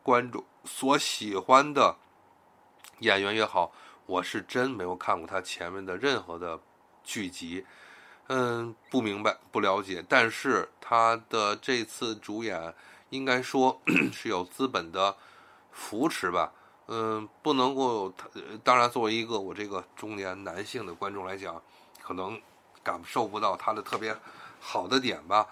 [0.03, 1.97] 观众所喜欢的
[3.01, 3.73] 演员也好，
[4.07, 6.61] 我是真没有看过他前面的任何的。
[7.09, 7.65] 剧集，
[8.27, 12.75] 嗯，不明白，不了解，但是他的这次主演
[13.11, 13.81] 应该说
[14.13, 15.17] 是有资本的
[15.71, 16.53] 扶持吧，
[16.89, 18.13] 嗯，不能够，
[18.65, 21.63] 当然作为一个我这个中年男性的观众来讲，
[22.03, 22.43] 可能
[22.83, 24.17] 感受不到他的特别
[24.59, 25.47] 好的点吧，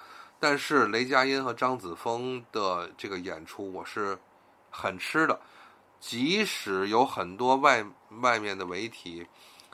[0.44, 4.18] 但是雷佳音和张子枫的这个演出我是
[4.70, 5.40] 很吃的，
[5.98, 7.82] 即使有很多外
[8.20, 9.26] 外面的媒体。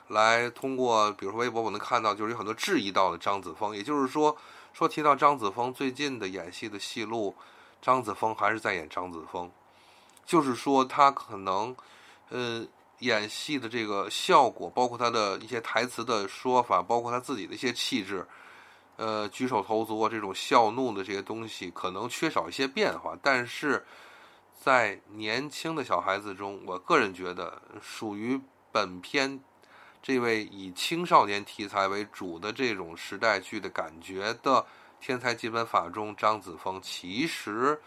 [0.06, 4.36] 来通过，比如说微博，我能看到，就是有很多质疑到的张子枫，也就是说，
[4.72, 7.34] 说提到张子枫最近的演戏的戏路，
[7.82, 9.50] 张子枫还是在演张子枫，
[10.24, 11.74] 就是说他可能，
[12.28, 12.64] 呃，
[13.00, 18.24] 演戏的这个效果，包括他的一些台词的说法，包括他自己的一些气质，
[19.00, 23.86] 呃，举手投足啊，这种笑怒的这些东西，可能缺少一些变化，但是
[24.60, 28.38] 在年轻的小孩子中，我个人觉得属于
[28.70, 29.40] 本片。
[30.02, 34.60] 这位以青少年题材为主的这种时代剧的感觉的
[35.00, 37.80] 《天才基本法》中，张子枫其实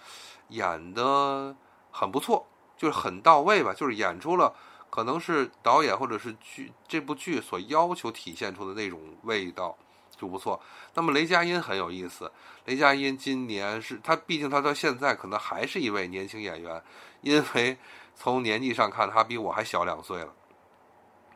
[0.49, 1.55] 演的
[1.91, 2.47] 很不错，
[2.77, 4.55] 就是很到位吧，就是演出了
[4.89, 9.75] 可能是导演或者是剧这部剧所要求体现出的那种味道
[10.17, 10.61] 就不错。
[10.93, 12.31] 那么雷佳音很有意思，
[12.65, 16.81] 雷佳音今年是他，毕竟他到现在可能还是一位年轻演员，
[17.21, 17.77] 因为
[18.15, 20.33] 从年纪上看，他比我还小两岁了。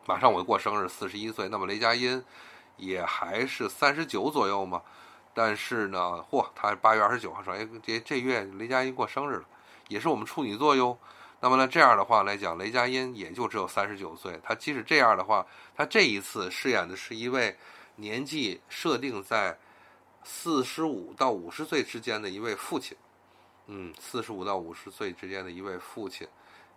[0.06, 1.48] 马上我过生日，四十一岁。
[1.48, 2.24] 那么雷佳音
[2.76, 4.80] 也还是三十九左右嘛？
[5.34, 9.44] 但是呢，嚯，他八月二十九号说，哎，这这月雷佳音过生日了，
[9.88, 10.98] 也是我们处女座哟。
[11.40, 14.40] 那么呢，这样的话来讲，雷佳音也就只有三十九岁。
[14.42, 17.56] 他即使这样的话，他这一次饰演的是一位
[17.98, 19.56] 年纪设定在
[20.24, 22.96] 四十五到五十岁之间的一位父亲。
[23.66, 26.26] 嗯，四十五到五十岁之间的一位父亲，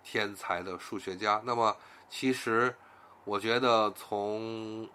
[0.04, 1.42] 天才的数学家。
[1.46, 1.76] 那么
[2.10, 2.76] 其实。
[3.24, 4.84] 我觉得从《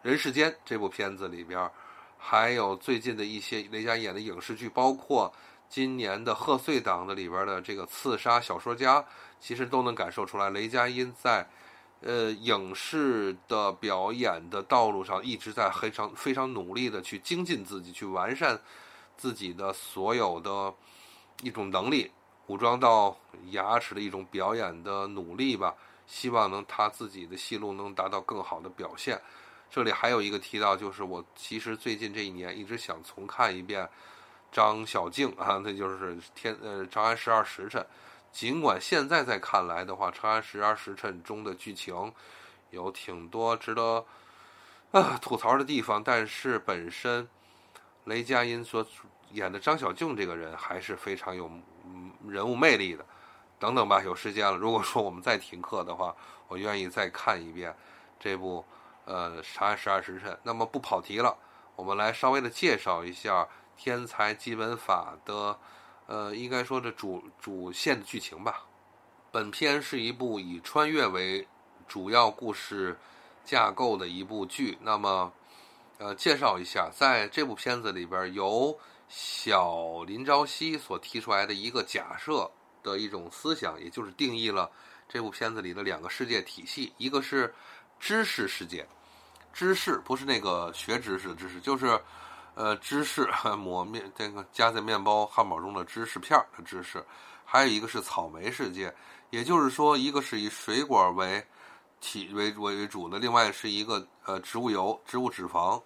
[0.00, 1.70] 人世间》这部片子里边，
[2.16, 5.30] 还有最近的一些雷佳音演的影视剧，包括
[5.68, 9.02] 今年的贺岁档的里边的这个《刺杀小说家》，
[9.38, 11.46] 其实都能感受出来，雷佳音在
[12.00, 18.58] 呃影视的表演的道路上一直在非常非常努力的去精进自己，去完善
[19.16, 20.74] 自己的所有的
[21.42, 22.10] 一种能力，
[22.46, 23.16] 武装到
[23.50, 25.74] 牙齿的一种表演的努力吧。
[26.06, 29.20] 希望能他自己的戏路能达到更好的表现。
[29.70, 33.88] 这里还有一个提到，就是我其实最近这一年一直想重看一遍
[34.50, 37.80] 张小静啊，那就是天呃《长安十二时辰》。
[38.32, 42.12] 尽管现在在看来的话，《长安十二时辰》中的剧情
[42.70, 44.04] 有挺多值得
[44.92, 47.28] 啊吐槽的地方，但是本身
[48.04, 48.86] 雷佳音所
[49.32, 51.50] 演的张小静这个人还是非常有
[52.26, 53.04] 人物魅力的。
[53.58, 54.56] 等等吧，有时间了。
[54.56, 56.16] 如果说我们再停课的话，
[56.48, 57.76] 我愿意再看一遍
[58.18, 58.64] 这部
[59.04, 60.32] 呃《长安十二时辰》。
[60.42, 61.36] 那么不跑题了，
[61.76, 63.42] 我们来稍微的介绍一下
[63.76, 65.58] 《天才基本法》的
[66.10, 68.66] 呃，应该说这主主线的剧情吧。
[69.30, 71.46] 本片是一部以穿越为
[71.86, 72.98] 主要故事
[73.44, 74.76] 架构的一部剧。
[74.80, 75.32] 那么，
[75.98, 78.76] 呃，介绍一下，在这部片子里边，由
[79.08, 82.50] 小林朝夕所提出来的一个假设
[82.82, 84.68] 的一种思想，也就是定义了
[85.08, 87.54] 这部片子里的两个世界体系，一个是
[88.00, 88.84] 知识世界，
[89.52, 92.00] 知识不是那个学知识的知识，就是。
[92.54, 97.02] 呃，芝士 抹面这个夹在面包、汉堡中的芝士片的芝士，
[97.44, 98.94] 还有一个是草莓世界，
[99.30, 101.42] 也就是说，一个是以水果为
[102.00, 105.80] 体为为为主的，另外是一个呃植物油、植物脂肪，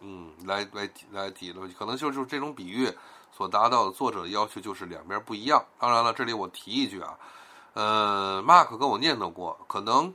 [0.00, 2.92] 嗯，来来来抵的，可能就是这种比喻
[3.36, 5.64] 所达到的作者的要求就是两边不一样。
[5.78, 7.18] 当然了，这里我提一句啊，
[7.72, 10.14] 呃，Mark 跟我念叨过，可能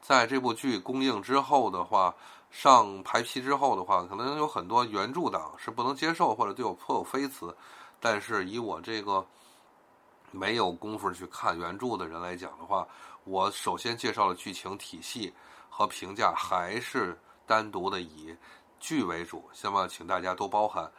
[0.00, 2.14] 在这部剧公映之后的话。
[2.50, 7.54] 上排期之后的话，可能有很多原著党是不能接受或者对我颇有非词，
[8.00, 9.24] 但是以我这个
[10.30, 12.86] 没有功夫去看原著的人来讲的话，
[13.24, 15.34] 我首先介绍的剧情体系
[15.68, 18.34] 和评价还是单独的以
[18.80, 20.90] 剧为主，希望请大家多包涵。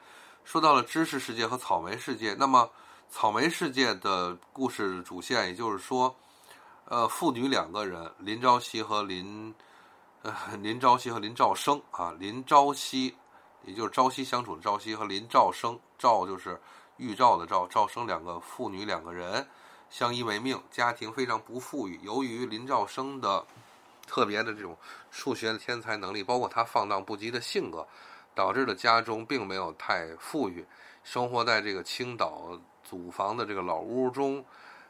[0.43, 2.69] 说到了知识世界和草莓世界，那么
[3.09, 6.15] 草莓世界的故事主线，也就是说，
[6.85, 9.55] 呃，父女两个人林朝夕和林。
[10.23, 13.15] 呃林朝夕和林兆生啊，林朝夕，
[13.63, 16.59] 也就是朝夕相处的朝夕和林兆生，兆就是
[16.97, 19.47] 预兆的兆，兆生两个父女两个人
[19.89, 21.99] 相依为命，家庭非常不富裕。
[22.01, 23.45] 由于林兆生的
[24.05, 24.75] 特别的这种
[25.11, 27.87] 数学的天才能力，包括他放荡不羁的性格，
[28.33, 30.65] 导致了家中并没有太富裕，
[31.03, 34.43] 生活在这个青岛祖房的这个老屋中，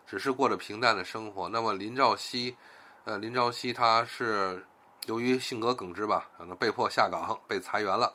[0.07, 1.49] 只是过着平淡的生活。
[1.49, 2.55] 那么林兆熙，
[3.03, 4.65] 呃，林兆熙他是。
[5.07, 8.13] 由于性格耿直吧，可能被迫下岗，被裁员了。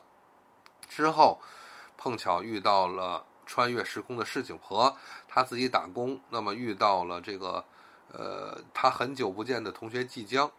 [0.87, 1.41] 之后，
[1.97, 4.95] 碰巧遇到了穿越时空的市井婆，
[5.27, 7.65] 他自己打工，那么遇到了这个，
[8.11, 10.51] 呃，他很久不见的同学季江，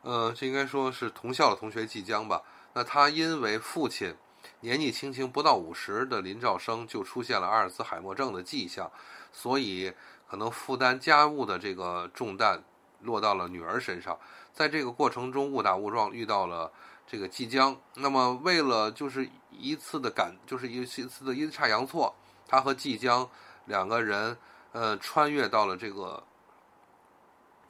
[0.00, 2.42] 呃，这应该说是同校的同学季江吧。
[2.72, 4.16] 那他因为父亲
[4.60, 8.90] 年纪轻轻不到五十的林兆生就出现了阿尔兹海默症的迹象，
[9.32, 9.92] 所以
[10.26, 12.64] 可能负担家务的这个重担
[13.02, 14.18] 落到了女儿身上。
[14.54, 16.70] 在这个过程中，误打误撞遇到了
[17.08, 17.76] 这个季江。
[17.94, 22.14] 那么，为了就是一次的感，就是一次的阴差阳错，
[22.46, 23.28] 他和季江
[23.64, 24.36] 两个人，
[24.70, 26.22] 呃，穿越到了这个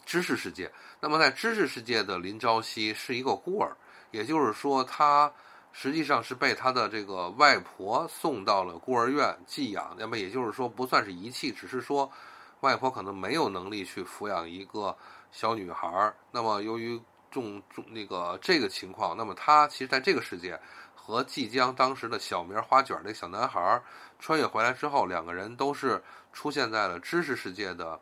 [0.04, 0.70] 知识世界。
[1.00, 3.74] 那么，在知识世界的林朝夕是一个孤儿，
[4.10, 5.32] 也就是说，他
[5.72, 9.96] 实际上是被他的这个外婆送到了孤儿院寄养。
[9.98, 12.12] 那么，也就是说，不算是遗弃，只是说
[12.60, 14.94] 外婆可能没有能力去抚养一个。
[15.34, 20.60] 小女孩儿，那么由于重重那个这个情况，那么她其实在这个世界
[20.94, 23.82] 和即将当时的小名花卷那小男孩儿
[24.20, 26.00] 穿越回来之后，两个人都是
[26.32, 28.00] 出现在了知识世界的，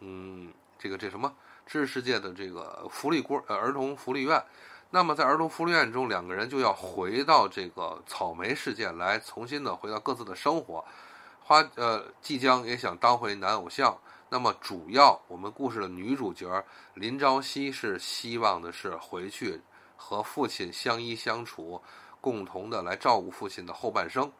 [0.00, 1.34] 嗯，这个这什么
[1.64, 4.44] 知识世界的这个福利锅呃儿童福利院。
[4.90, 10.84] 那么在儿童福利院中，两个人就要回到这个草莓世界来，重新的回到各自的生活。
[11.42, 13.98] 花呃即将也想当回男偶像。
[14.28, 19.60] 那么，主要我们故事的女主角林朝夕是希望的是回去
[19.96, 21.80] 和父亲相依相处，
[22.20, 24.30] 共同的来照顾父亲的后半生。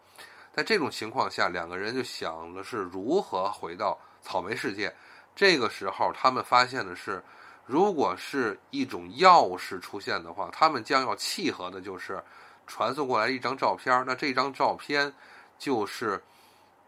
[0.52, 4.92] 在这种情况下，两个人就想的是如何回到草莓世界。
[5.36, 7.22] 这个时候，他们发现的是，
[7.64, 12.20] 如果是一种钥匙出现的话，他们将要契合的就是
[12.66, 14.02] 传送过来一张照片。
[14.04, 15.14] 那这张照片
[15.58, 16.20] 就是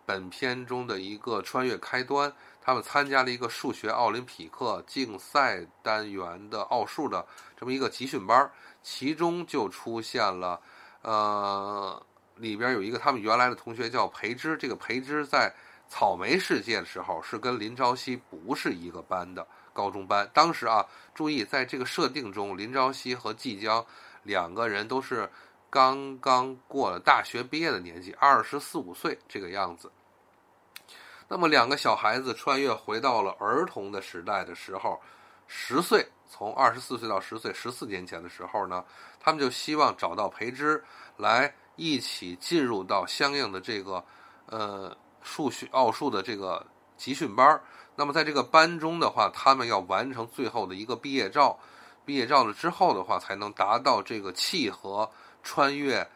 [0.04, 2.32] 本片中的一个穿越开端。
[2.68, 7.26] 他们参加了一个数学奥林匹克竞赛单元的奥数的
[7.56, 8.52] 这么一个集训班，
[8.82, 10.60] 其中就出现了，
[11.00, 15.50] 呃，里边有一个他们原来的同学叫裴之，这个裴之在
[15.88, 20.30] 草莓世界的时候是跟林朝夕不是一个班的高中班。
[20.34, 20.84] 当时啊，
[21.14, 23.82] 注意在这个设定中，林朝夕和季江
[24.24, 25.30] 两个人都是
[25.70, 29.90] 刚刚过了大学毕业的年纪，二十四五岁这个样子。
[31.30, 34.98] 那么，两个小孩子穿越回到了儿童的时代的时候，
[35.46, 38.82] 十岁，从二十四岁到十岁，十四年前的时候呢，
[39.20, 40.82] 他们就希望找到培之，
[41.18, 44.02] 来一起进入到相应的这个
[44.46, 46.66] 呃数学奥数的这个
[46.96, 47.60] 集训班。
[47.94, 51.58] 那么，在这个班中的话，他们要完成最后的一个毕业照，
[52.06, 55.10] 毕业照了之后的话，才能达到这个契合
[55.42, 56.08] 穿越。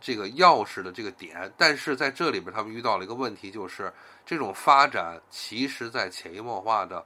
[0.00, 3.92] 这个钥匙的这个点，但是在这里边，他们遇到了一个问题，就是
[4.24, 7.04] 这种发展其实在潜移默化的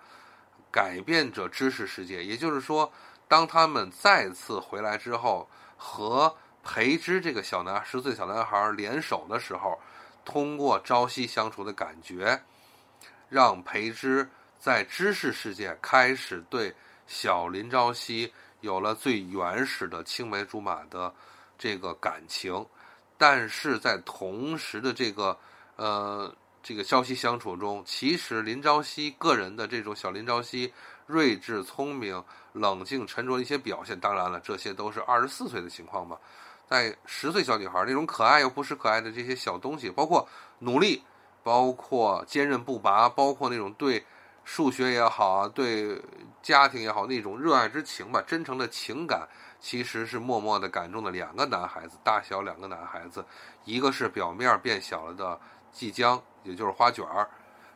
[0.71, 2.25] 改变着知识世界。
[2.25, 2.93] 也就是说，
[3.29, 9.81] 当他们再次回来之后，和裴之这个小男十岁小男孩联手的时候，
[10.25, 12.43] 通过朝夕相处的感觉，
[13.29, 14.29] 让裴之
[14.59, 16.75] 在知识世界开始对
[17.07, 21.13] 小林朝夕有了最原始的青梅竹马的
[21.59, 22.67] 这个感情，
[23.21, 25.37] 但是在同时的这个
[25.77, 30.73] 呃这个朝夕相处中，其实林朝夕个人的这种小林朝夕
[31.07, 36.17] 睿智聪明、冷静沉着的一些表现，当然了，这些都是二十四岁的情况嘛。
[36.67, 40.27] 在十岁小女孩那种可爱又不失可爱的这些小东西，包括
[40.61, 41.03] 努力，
[41.43, 44.03] 包括坚韧不拔，包括那种对
[44.45, 46.01] 数学也好啊，对
[46.43, 49.29] 家庭也好那种热爱之情吧，真诚的情感，
[49.61, 53.25] 其实是默默的感动的两个男孩子，大小两个男孩子，
[53.65, 55.41] 一个是表面变小了的
[55.71, 57.29] 季江，也就是花卷儿，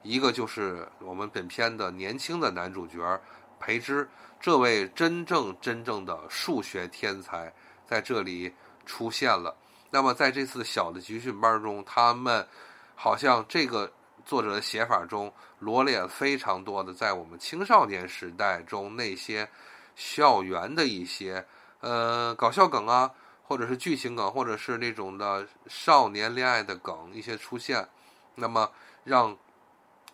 [0.02, 3.20] 一个就是我们本片的年轻的男主角
[3.60, 4.08] 裴之，
[4.40, 7.52] 这位真正真正的数学天才
[7.86, 8.52] 在这里。
[8.86, 9.56] 出现了，
[9.88, 12.46] 那么在这次小的集训班中，他们
[12.94, 13.90] 好像这个
[14.26, 19.48] 作者的写法中罗列非常多的在我们青少年时代中那些
[19.96, 21.42] 校园的一些
[21.84, 23.12] 呃搞笑梗啊，
[23.42, 27.86] 或者是剧情梗，或者是那种的少年恋爱的梗一些出现，
[28.34, 28.70] 那么
[29.04, 29.36] 让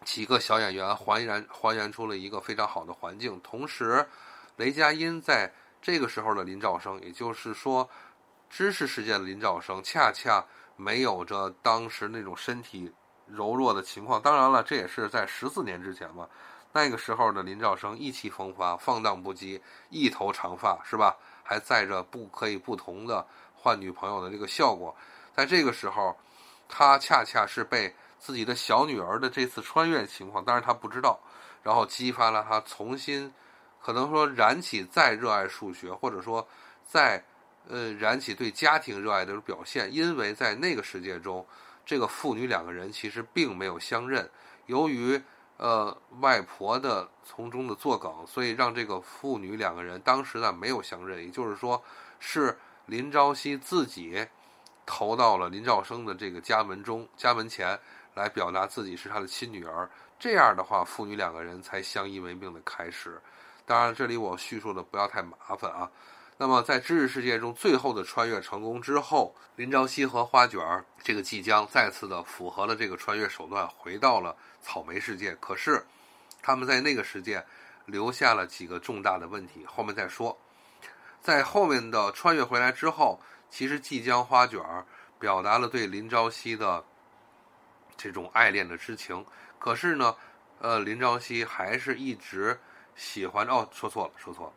[0.05, 3.41] 几个小演员还原还原出了一个非常好的环境。
[3.41, 4.05] 同时，
[4.57, 7.89] 雷佳音在这个时候的林兆生，也就是说。
[8.53, 10.45] 知识世界的林兆生恰恰
[10.75, 12.93] 没有着当时那种身体
[13.29, 14.21] 柔弱的情况。
[14.21, 16.29] 当然了，这也是在十四年之前嘛。
[16.73, 21.17] 那个时候的林兆生意气风发、放荡不羁，一头长发是吧？
[21.43, 24.95] 还载着不可以不同的换女朋友的这个效果。
[25.35, 26.17] 在这个时候，
[26.69, 31.21] 他恰恰是被自己的小女儿的这次穿越情况，当然他不知道，
[31.63, 33.33] 然后激发了他重新，
[33.83, 36.47] 可能说燃起再热爱数学，或者说
[36.89, 37.23] 再。
[37.69, 41.47] 呃，燃起对家庭热爱的表现，因为在那个世界中，
[41.85, 44.29] 这个父女两个人其实并没有相认。
[44.67, 45.23] 由于
[45.61, 51.23] 呃外婆的从中的作梗，所以让这个父女两个人当时呢没有相认。
[51.23, 51.83] 也就是说，
[52.19, 54.27] 是林朝夕自己
[54.87, 57.79] 投到了林兆生的这个家门中家门前
[58.15, 59.89] 来表达自己是他的亲女儿。
[60.19, 63.21] 这样的话，父女两个人才相依为命的开始。
[63.67, 65.91] 当然，这里我叙述的不要太麻烦啊。
[66.39, 75.35] 那么，在知识世界中最后的穿越成功之后，林朝夕和花卷儿这个即将再次的符合了这个穿越手段，回到了草莓世界。
[75.37, 75.85] 可是，
[76.43, 77.45] 他们在那个世界
[77.87, 80.39] 留下了几个重大的问题，后面再说。
[81.21, 84.87] 在后面的穿越回来之后，其实即将花卷儿
[85.19, 86.85] 表达了对林朝夕的
[87.97, 89.25] 这种爱恋的之情。
[89.59, 90.17] 可是呢，
[90.61, 92.59] 呃，林朝夕还是一直
[92.97, 94.53] 喜欢哦，说错了，说错了。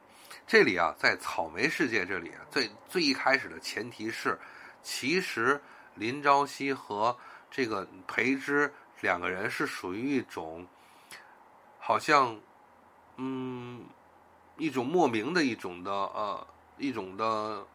[0.47, 4.39] 这里啊，在草莓世界这里，最最一开始的前提是，
[4.81, 5.61] 其实
[5.95, 7.17] 林朝夕和
[7.51, 8.73] 这个裴之
[9.03, 10.65] 两个人是属于一种，
[11.77, 12.39] 好像，
[13.17, 13.85] 嗯，
[14.57, 16.47] 一种莫名的一种的呃
[16.77, 17.67] 一种的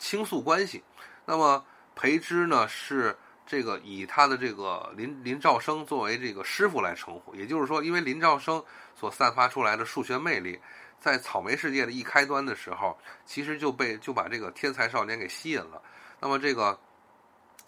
[0.00, 0.82] 倾诉关系。
[1.24, 1.64] 那么
[1.94, 3.16] 裴之呢，是
[3.46, 8.62] 这个以他的这个林林兆生作为这个师傅来称呼，也就是说，因为林兆生
[8.96, 10.60] 所散发出来的数学魅力。
[10.98, 15.80] 在草莓世界的一开端的时候，其实就被就把这个天才少年给吸引了。
[16.18, 16.80] 那么这个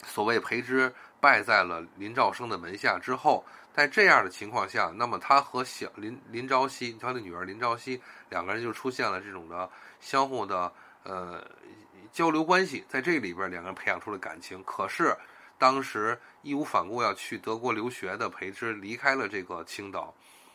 [0.04, 8.00] 所谓裴之败在了林兆生的门下之后，在这样的情况下，那么他和小林林朝夕，他的女儿林朝夕
[8.30, 9.68] 两个人就出现了这种的
[10.00, 11.44] 相互的呃
[12.12, 14.62] 交流关系，在这里边两个人培养出了感情。
[14.64, 15.16] 可是
[15.58, 20.14] 当时义无反顾要去德国留学的裴之离开了这个青岛，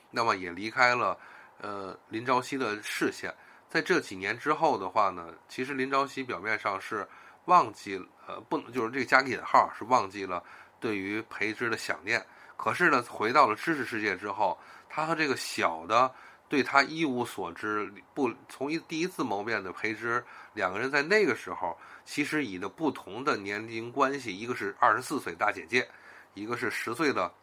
[0.09, 1.17] 那么也离开了。
[1.63, 3.31] 呃，林朝夕的视线，
[3.69, 7.07] 在这几年之后的话呢，其实林朝夕表面上是
[7.45, 10.43] 忘记了，呃，不能就是这个加个引号，是忘记了
[10.79, 12.25] 对于裴之的想念。
[12.55, 16.13] 可是呢，回到了知识世界之后，他和这个小的
[16.47, 20.23] 对他一无所知、不从一第一次谋面的裴之
[20.53, 21.75] 两个人，在那个时候
[22.05, 25.89] 其实以的不同的年龄关系，一个是二十四岁大姐姐，
[26.35, 27.33] 一个是十岁的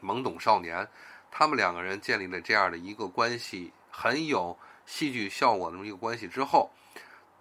[0.00, 0.88] 懵懂少年。
[1.32, 6.70] 他们两个人建立了这样的一个关系，很有戏剧效果的这么一个关系之后，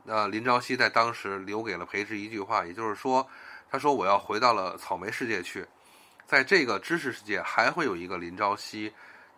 [0.09, 3.25] 呃，林朝夕在当时留给了裴之一句话，也就是说，
[3.69, 5.63] 他说我要回到了草莓世界去，
[6.25, 8.91] 在这个知识世界还会有一个林朝夕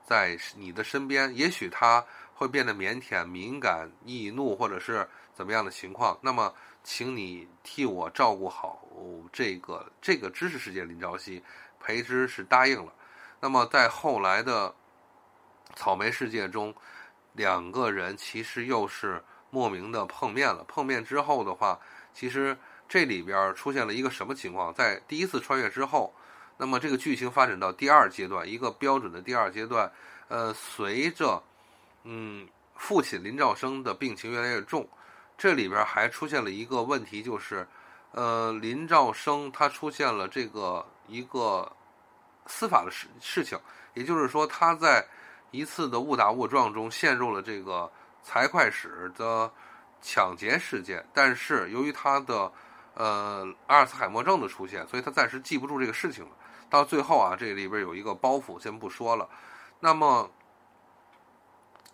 [0.07, 2.01] 在你的身边，也许他
[2.33, 6.53] 会变得腼腆、敏感、易怒，或者是怎么样的情况，那么，
[6.85, 8.81] 请你替我照顾好
[9.33, 10.85] 这个这个知识世界。
[10.85, 11.43] 林朝夕，
[11.81, 12.93] 裴之是答应了。
[13.41, 14.73] 那么，在后来的
[15.75, 16.73] 草莓世界中，
[17.33, 19.21] 两个人其实又是
[19.51, 20.63] 莫名的碰面了。
[20.67, 21.79] 碰面之后的话，
[22.13, 22.57] 其实
[22.89, 24.73] 这里边出现了一个什么情况？
[24.73, 26.11] 在第一次穿越之后，
[26.57, 29.91] 那么这个剧情发展到第二阶段，一个标准的第二阶段，
[30.27, 31.41] 呃，随着
[32.03, 34.87] 嗯父亲林兆生的病情越来越重，
[35.37, 37.67] 这里边还出现了一个问题，就是
[38.11, 41.71] 呃林兆生他出现了这个一个
[42.47, 43.59] 司法的事事情，
[43.93, 45.05] 也就是说他在
[45.51, 47.91] 一次的误打误撞中陷入了这个
[48.23, 49.51] 财会室的
[50.01, 52.51] 抢劫事件，但是由于他的
[52.93, 56.31] 呃阿尔茨海默症的出现，所以他暂时记不住这个事情了。
[56.69, 59.29] 到最后啊，这里边有一个包袱，先不说了。
[59.79, 60.31] 那么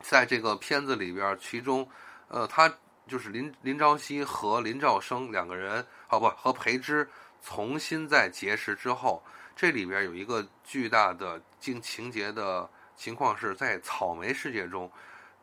[0.02, 1.90] 在这个片子里边，其中
[2.28, 2.72] 呃，他
[3.08, 7.10] 就是林林朝夕和林兆生两个人，哦不，和裴之
[7.42, 9.24] 重新在结识之后，
[9.56, 14.92] 这里边有一个巨大的情情节的情况是在草莓世界中，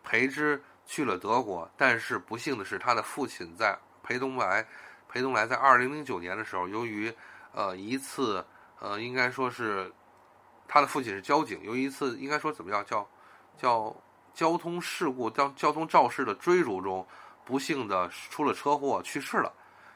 [0.05, 4.67] 裴之去了德国，但是不幸的是，他的父亲在裴东来，
[5.09, 7.15] 裴东来在二零零九年的时候，由于
[7.53, 8.45] 呃一次。
[8.81, 9.91] 呃，应该说是
[10.69, 13.09] 他的父亲是交警，由于一次应该说怎么样叫
[13.57, 13.97] 叫
[14.35, 17.07] 交通事故、交交通肇事的追逐中，
[17.47, 19.51] 不幸的出了车祸去世了，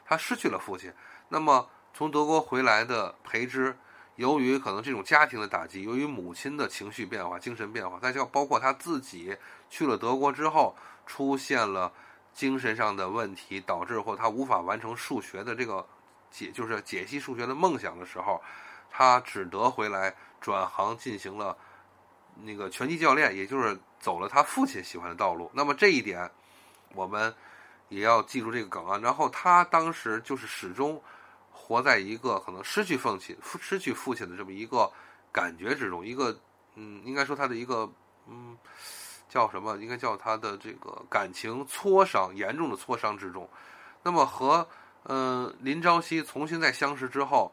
[0.05, 0.91] 他失去了父亲。
[1.27, 3.77] 那么从德国回来的裴之，
[4.19, 9.33] 由于可能这种家庭的打击，由于母亲的情绪变化、精神变化，再就包括他自己
[9.69, 11.89] 去了德国之后，出现了
[12.33, 15.87] 精神上的问题，导致或他无法完成数学的这个
[16.29, 18.43] 解，就是解析数学的梦想的时候。
[18.91, 21.55] 他只得回来转行进行了
[22.43, 25.49] 那个拳击教练，也就是走了他父亲喜欢的道路。
[25.53, 26.29] 那么这一点，
[26.93, 27.33] 我们
[27.87, 28.97] 也要记住这个梗啊。
[28.97, 31.01] 然后他当时就是始终
[31.59, 34.89] 活在一个可能失去父亲、失去父亲的这么一个
[35.31, 36.39] 感觉之中，一个
[36.75, 37.91] 嗯，应该说他的一个
[38.27, 38.57] 嗯，
[39.27, 39.75] 叫什么？
[39.77, 43.49] 应该叫他的这个感情挫伤，严重的挫伤之中。
[44.01, 44.65] 那么和
[45.03, 47.51] 嗯林朝夕重新再相识之后。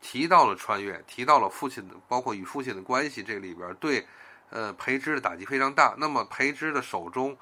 [0.00, 4.06] 提到了穿越，提到了父亲的，包括与父亲的关系，这里边对，
[4.48, 5.92] 呃，裴之的打击非常大。
[5.98, 7.36] 那么裴之的手中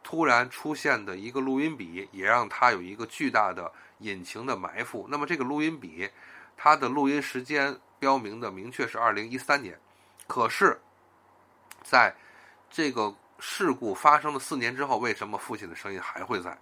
[0.00, 3.72] 突然出现的一个录音笔，也让他有一个巨大的
[4.02, 5.06] 引擎的埋伏。
[5.10, 6.08] 那么这个录音笔，
[6.56, 9.78] 它的录音时间标明的明确是二零一三年，
[10.26, 10.80] 可是，
[11.82, 12.14] 在
[12.70, 16.56] 这个事故发生的四年之后，为什么父亲的声音还会在？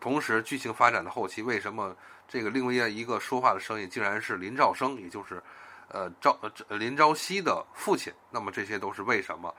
[0.00, 1.96] 同时，剧情发展的后期，为什么
[2.28, 5.42] 这个另外一个说话的声音竟然是林兆生，也就是，
[5.88, 6.38] 呃赵
[6.68, 8.12] 呃林朝夕的父亲？
[8.30, 9.54] 那么这些都是为什么？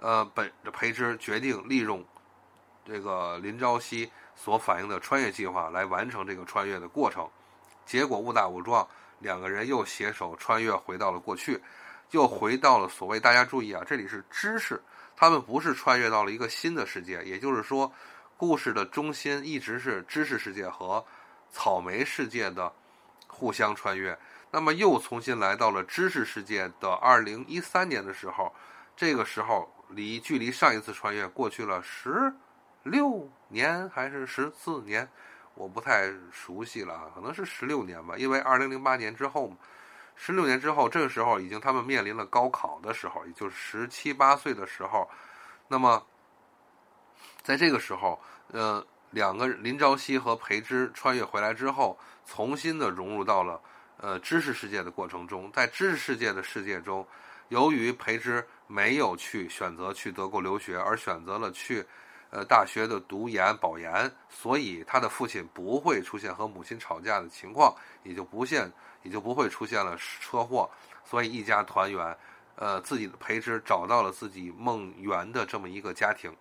[0.00, 2.04] 呃，本裴之决定利用
[2.84, 7.28] 这个林朝夕所反映的穿越计划来完成这个穿越的过程，
[7.86, 8.86] 结果误打误撞，
[9.18, 11.62] 两个人又携手穿越回到了过去，
[12.10, 14.82] 又回到了所谓大家注意啊，这里是知识，
[15.16, 17.92] 他们不是穿越到了一个新的世界，也就是说。
[18.36, 21.02] 故事的中心一直是知识世界和
[21.52, 22.70] 草莓世界的
[23.28, 24.18] 互相穿越，
[24.50, 28.52] 那么又重新来到了知识世界的二零一三年的时候，
[28.96, 32.34] 这个时候离距离上一次穿越过去了十
[32.84, 35.06] 六年还是十四年，
[35.54, 39.56] 我不太熟悉了，可能是十六年吧，因为二零零八年之后嘛，
[40.14, 45.10] 十六年之后，这个时候已经他们面临了高考的时候，也就是十七八岁的时候，
[45.68, 46.06] 那么。
[47.42, 48.18] 在这个时候，
[48.52, 53.60] 呃，两个林朝夕和裴之穿越回来之后，重新的融入到了
[53.98, 55.52] 呃知识世界的过程中。
[55.52, 57.06] 在知识世界的世界中，
[57.50, 61.84] 由于裴之没有去选择去德国留学，而选择了去
[62.34, 67.72] 呃大学的读研保研，所以他的父亲不会出现和母亲吵架的情况，
[68.02, 68.68] 也就不现
[69.04, 70.68] 也就不会出现了车祸，
[71.04, 72.16] 所以一家团圆。
[72.56, 76.32] 呃，自己的培植找到了自己梦圆的这么一个家庭。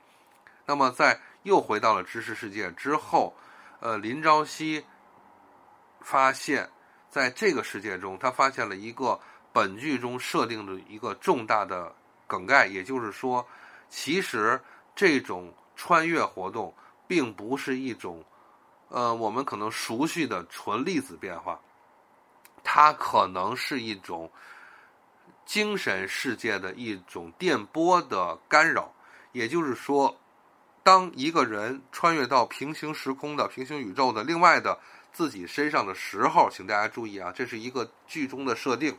[0.63, 3.35] 那么，在又回到了知识世界之后，
[3.79, 4.85] 呃，林朝夕
[6.01, 6.69] 发现，
[7.09, 9.19] 在这个世界中，他发现了一个
[9.51, 11.93] 本剧中设定的一个重大的
[12.27, 13.43] 梗概，也就是说，
[13.89, 14.61] 其实
[14.95, 16.73] 这种穿越活动
[17.07, 18.23] 并不是一种，
[18.89, 21.59] 呃，我们可能熟悉的纯粒子变化，
[22.63, 24.31] 它可能是一种
[25.45, 28.93] 精神世界的一种电波的干扰，
[29.31, 30.17] 也就是说。
[30.85, 34.77] 当一个人穿越到平行时空的平行宇宙的另外的
[35.13, 38.93] 自己身上的时候，请大家注意啊，这是一个剧中的设定，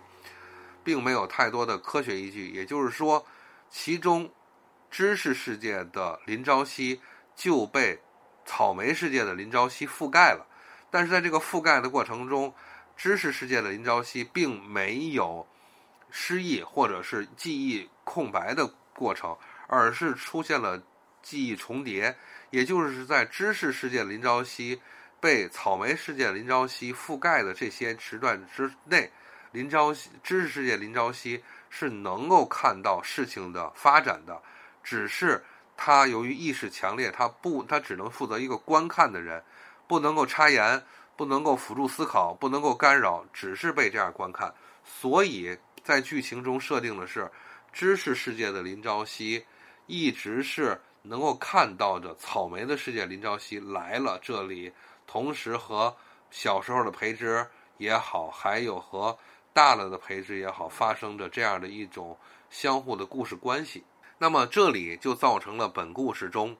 [0.82, 2.48] 并没有太多的科学依据。
[2.52, 3.22] 也就是说，
[3.68, 4.30] 其中
[4.94, 7.00] 知识世界的林朝夕
[7.34, 7.98] 就被
[8.44, 10.46] 草莓世界的林朝夕覆盖了，
[10.88, 12.54] 但是在这个覆盖的过程中，
[12.96, 15.44] 知识世界的林朝夕并没有
[16.12, 19.36] 失忆或者是记忆空白的过程，
[19.66, 20.80] 而是出现了。
[21.20, 22.14] 记忆重叠，
[22.50, 24.80] 也就是在知识世界林朝夕
[25.20, 29.10] 被草莓世界林朝夕覆盖的这些时段之内，
[29.50, 34.40] 林朝夕知识世界林朝夕是能够看到事情的发展的，
[34.84, 35.42] 只是
[35.76, 39.42] 他由于意识强烈，他不他只能负责一个观看的人，
[39.88, 40.80] 不能够插言，
[41.16, 44.54] 不能够辅助思考，不能够干扰，只是被这样观看。
[44.84, 47.28] 所以在剧情中设定的是，
[47.72, 49.44] 知识世界的林朝夕
[49.86, 54.72] 一直是能够看到的草莓的世界林朝夕来了这里，
[55.06, 55.96] 同时和
[56.30, 57.46] 小时候的培之
[57.78, 59.18] 也好，还有和
[59.52, 62.16] 大了的培之也好，发生着这样的一种
[62.50, 63.82] 相互的故事关系。
[64.18, 66.56] 那么这里就造成了本故事中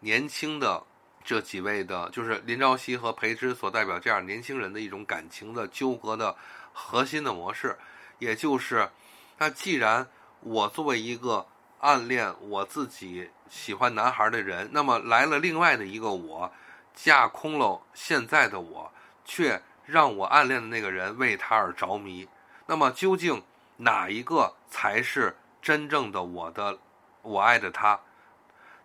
[0.00, 0.82] 年轻的
[1.24, 6.34] 这几位的，就是林朝夕和裴之所代表这样年轻人的一种感情的纠葛的
[6.72, 7.76] 核心的模式，
[8.18, 8.88] 也就是，
[9.38, 10.06] 那既然
[10.40, 11.46] 我作为一个
[11.80, 16.52] 暗恋我自己喜欢男孩的人，那么来了另外的一个我，
[16.94, 18.92] 架空了现在的我，
[19.24, 22.28] 却让我暗恋的那个人为他而着迷，
[22.66, 23.42] 那么究竟
[23.78, 26.78] 哪一个才是真正的我的？
[27.22, 28.00] 我爱着他，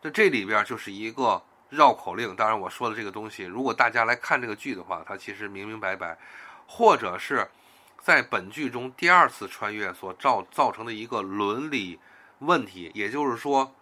[0.01, 2.36] 那这里边就是一个绕口令。
[2.36, 6.17] 当然，我说的这个东西，如果大家来看这个剧的话，它其实明明白白，
[6.67, 7.49] 或者是
[8.01, 11.99] 在本剧中第二次穿越所造造成的一个伦理
[12.39, 12.91] 问题。
[12.93, 13.73] 也就是说，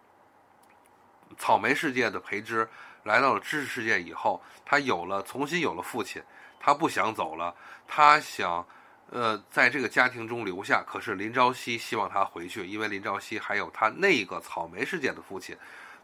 [1.37, 2.69] 草莓世界的培之
[3.03, 6.21] 来到了知识世界以后，他有了重新有了父亲，
[6.59, 7.55] 他不想走了，
[7.87, 8.65] 他想。
[9.13, 15.55] 呃，在这个家庭中留下，可是林朝夕希望他回去，因为林朝夕还有他那个草莓世界的父亲。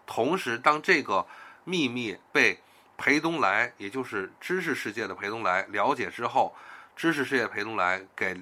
[0.06, 1.26] 同时，当这个
[1.64, 2.60] 秘密被
[2.98, 6.56] 裴东来，也就是知识世界的裴东来了解之后，
[6.96, 8.40] 知识世界裴东来给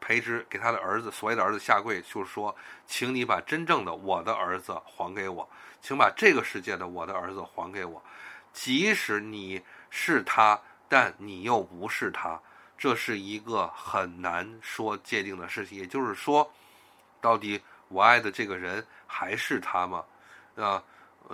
[0.00, 2.54] 裴之给他的儿子所谓的儿子下跪，就是说，
[2.86, 5.48] 请你把真正的我的儿子还给我，
[5.80, 8.04] 请把这个世界的我的儿子还给我，
[8.52, 12.38] 即使你是他，但你又不是他。
[12.84, 16.52] 这是一个很难说界定的事情，也就是说，
[17.18, 17.58] 到底
[17.88, 20.04] 我爱的这个人还是他吗？
[20.56, 20.84] 啊，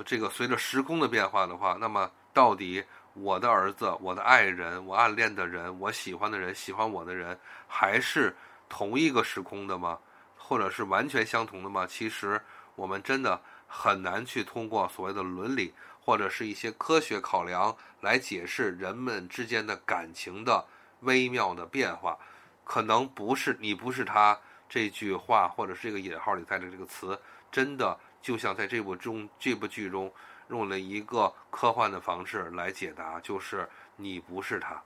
[0.07, 2.84] 这个随着时空的变化的话，那么到底
[3.14, 7.36] 我的儿子、我的爱人、我暗恋的人、我喜欢的人、喜欢我的人，
[7.66, 8.32] 还是
[8.68, 9.98] 同一个时空的吗？
[10.36, 11.84] 或者是完全相同的吗？
[11.84, 12.40] 其实
[12.76, 20.64] 我们真的很难去通过所谓的伦理或者是一些科学考量来解释人们之间的感情的。
[21.01, 22.18] 微妙的变化，
[22.64, 24.38] 可能不是你不是他
[24.68, 27.20] 这句话，或者是这个引号里带的这个词，
[27.51, 30.12] 真的就像在这部中这部剧中
[30.48, 34.82] 用了一个科幻的方式来解答，就是你不是他，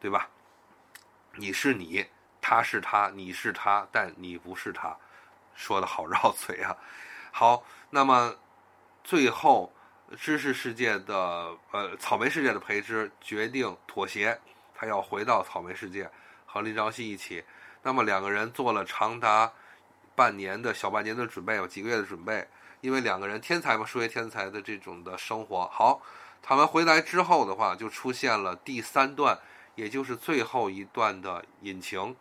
[0.00, 0.28] 对吧？
[1.34, 2.06] 你是你，
[2.40, 4.96] 他是他，你是他，但你不是他，
[5.54, 6.74] 说的好绕嘴啊。
[7.30, 8.34] 好，那么
[9.04, 9.70] 最后
[10.16, 14.40] 知识世界的呃草莓世界的培植决定妥协。
[14.78, 16.10] 他要回到草莓世界，
[16.44, 17.42] 和林朝夕一起。
[17.82, 19.50] 那么两个人做了长达
[20.14, 22.46] 半年的小半年的准备，有几个月的准备。
[22.82, 25.66] 因为两个人天才嘛，数学天才的这种的生活。
[25.68, 26.02] 好，
[26.42, 29.38] 他们回来之后的话，就出现了第三段，
[29.74, 32.14] 也就是最后一段的隐情。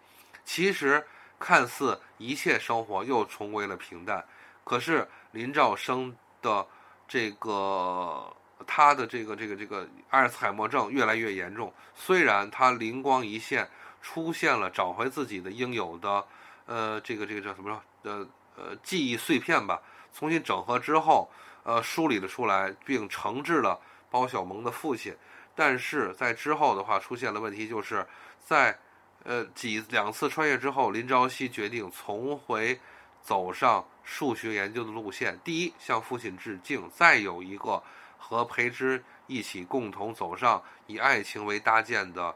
[0.45, 1.05] 其实
[1.37, 4.23] 看似一切生活又重归了平淡，
[4.63, 6.65] 可是林兆生的
[7.07, 8.33] 这个。
[8.67, 13.69] 他的这个这个这个阿尔茨海默症越来越严重，虽然他灵光一现，
[14.01, 16.25] 出现了找回自己的应有的，
[16.65, 19.81] 呃，这个这个叫什么呃呃记忆碎片吧，
[20.13, 21.29] 重新整合之后，
[21.63, 25.15] 呃梳理了出来，并惩治了包小萌的父亲，
[25.55, 28.05] 但是在之后的话出现了问题，就是
[28.43, 28.77] 在
[29.23, 32.79] 呃几两次穿越之后，林朝夕决定重回
[33.21, 37.81] 走上数学研究的路线，第一向父亲致敬，再有一个。
[38.27, 42.35] 和裴之一起共同走上以爱情为搭建的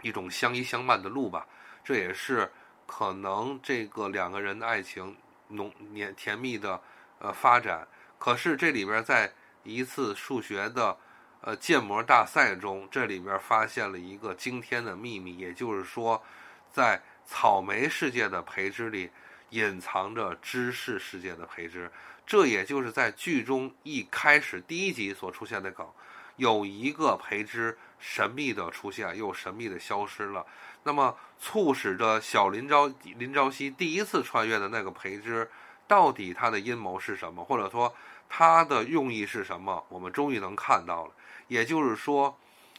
[0.00, 1.46] 一种相依相伴的路吧，
[1.84, 2.50] 这也是
[2.86, 5.14] 可能这个两个人的爱情
[5.48, 6.80] 浓黏甜蜜的
[7.18, 7.86] 呃发展。
[8.18, 9.30] 可是这里边在
[9.64, 10.96] 一次数学的
[11.42, 16.22] 呃建模大赛中，这里边发现了一个惊天的秘密，也就是说，
[16.72, 19.10] 在草莓世界的培之里
[19.54, 21.90] 隐藏着知识世界的培之。
[22.26, 25.86] 这也就是在剧中一开始第一集所出现的梗，
[26.36, 30.44] 有一个培之神秘的出现，又神秘的消失了。
[30.82, 32.86] 那么，促使着小林朝
[33.16, 35.48] 林朝夕第一次穿越的那个培之，
[35.86, 37.94] 到底他的阴谋是什么，或者说
[38.28, 39.84] 他的用意是什么？
[39.88, 41.12] 我们终于能看到了。
[41.46, 42.38] 也就是说，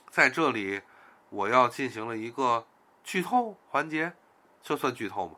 [0.10, 0.82] 在这里
[1.30, 2.66] 我要进行了一个
[3.04, 4.14] 剧透环节，
[4.62, 5.36] 这算剧透吗？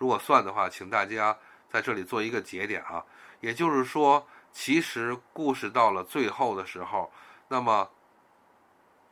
[0.00, 1.36] 如果算的话，请大家
[1.70, 3.04] 在这里做一个节点啊。
[3.40, 7.12] 也就是说，其实故事到了最后的时候，
[7.48, 7.90] 那么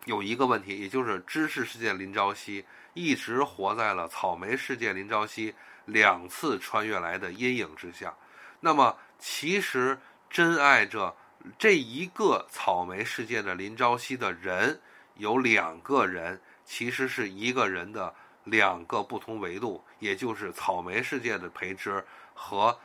[0.06, 2.64] 有一个问题，也就是知识世界林朝夕
[2.94, 8.14] 一直活在了草莓世界林朝夕两次穿越来的阴影之下。
[8.60, 9.98] 那么，其实
[10.30, 11.14] 真爱着
[11.58, 14.80] 这一个草莓世界的林朝夕的人
[15.16, 18.14] 有两个人，其实是一个人的
[18.50, 22.78] 两个不同维度，也就是草莓世界的培植和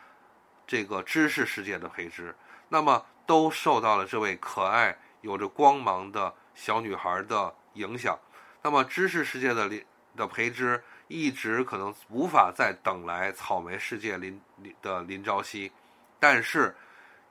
[0.65, 2.35] 这个知识世界的培植。
[2.69, 6.33] 那么，都受到了这位可爱、有着光芒的。
[6.55, 8.15] 小女孩的影响，
[8.61, 9.83] 那么知识世界的林
[10.15, 15.71] 的培植一直可能无法再等来草莓世界林林的林朝夕，
[16.19, 16.75] 但是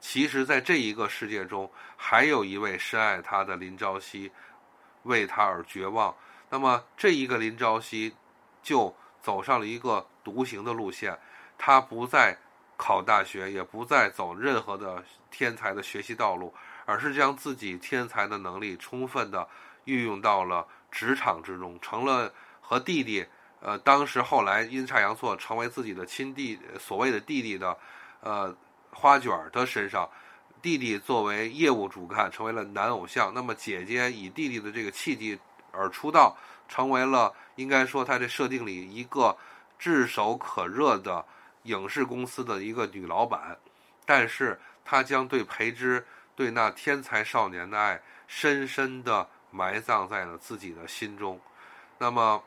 [0.00, 4.32] 其实，在这一个世界中，还有一位深爱他的林朝夕
[5.04, 6.12] 为他而绝望。
[6.50, 8.12] 那么这一个林朝夕
[8.62, 11.18] 就走上了一个独行的路线，
[11.58, 12.36] 他不再
[12.76, 16.54] 考大学，也不再走任何的天才的学习道路。
[16.84, 19.48] 而是将自己天才的能力充分的
[19.84, 23.24] 运用到了职场之中，成了和弟弟，
[23.60, 27.78] 呃，当时后来阴差阳错成为自己的亲弟，所谓的弟弟的，
[28.20, 28.52] 呃，
[28.90, 30.10] 花卷的身上，
[30.60, 35.38] 弟弟作为业务主干成为了男偶像，那么姐姐以弟弟的这个契机
[35.70, 36.36] 而出道，
[36.72, 39.36] 成为了应该说他这设定里一个
[39.78, 41.22] 炙手可热的
[41.64, 43.58] 影视公司的一个女老板，
[44.06, 46.06] 但是她将对培之。
[46.34, 51.38] 对那天才少年的爱，深深的埋葬在了自己的心中。
[51.98, 52.42] 那么，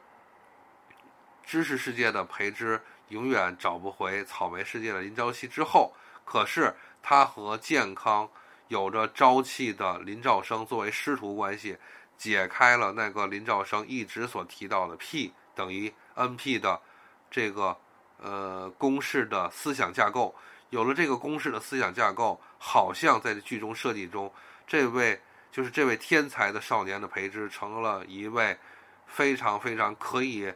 [1.46, 5.94] 知识世界的培之永远找不回草莓世界的林朝夕之后，
[6.26, 8.28] 可是他和健康、
[8.70, 11.78] 有着朝气的林兆生作为师徒关系，
[12.18, 16.82] 解开了那个林兆生一直所提到的 P 等于 NP 的
[17.30, 17.78] 这个
[18.22, 20.36] 呃公式的思想架构。
[20.72, 24.34] 有了这个公式的思想架构，好像在剧中设计中，
[24.68, 28.58] 这位就是这位天才的少年的培植，成了一位
[29.06, 30.52] 非常非常可以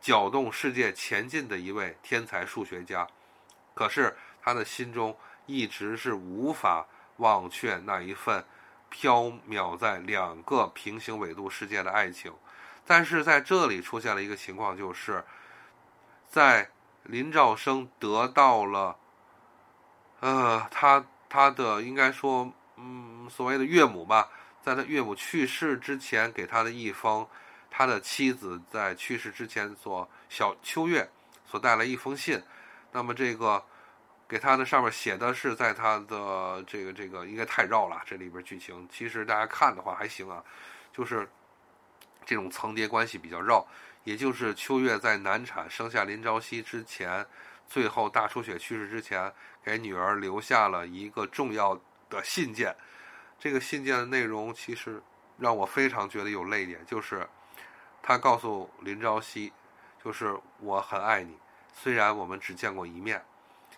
[0.00, 3.06] 搅动世界前进的一位天才数学家。
[3.74, 5.14] 可是他的心中
[5.46, 6.86] 一直是无法
[7.16, 8.42] 忘却那一份
[8.92, 12.30] 飘渺在两个平行纬度世界的爱情。
[12.86, 15.24] 但是在这里出现了一个情况，就是
[16.28, 16.70] 在
[17.04, 18.98] 林兆生得到了。
[20.20, 24.28] 呃，他他的应该说，嗯，所谓的岳母吧，
[24.62, 27.26] 在他岳母去世之前给他的一封，
[27.70, 31.10] 他的妻子在去世之前所小秋月
[31.46, 32.42] 所带来一封信。
[32.92, 33.64] 那么这个
[34.32, 40.42] 给他的上面写的是，在他的这个这个应该太绕了，这里边剧情其实大家看的话还行啊，
[40.90, 41.28] 就是
[42.24, 43.62] 这种层叠关系比较绕，
[44.04, 47.26] 也就是秋月在难产生下林朝夕之前。
[47.68, 49.30] 最后，大出血去世之前，
[49.62, 51.78] 给女儿留下了一个重要
[52.08, 52.74] 的信件。
[53.38, 55.02] 这个信件的内容其实
[55.36, 57.28] 让我非常觉得有泪点，就是
[58.02, 59.52] 他告诉林朝夕，
[60.02, 61.36] 就是我很爱你，
[61.74, 63.22] 虽然我们只见过一面。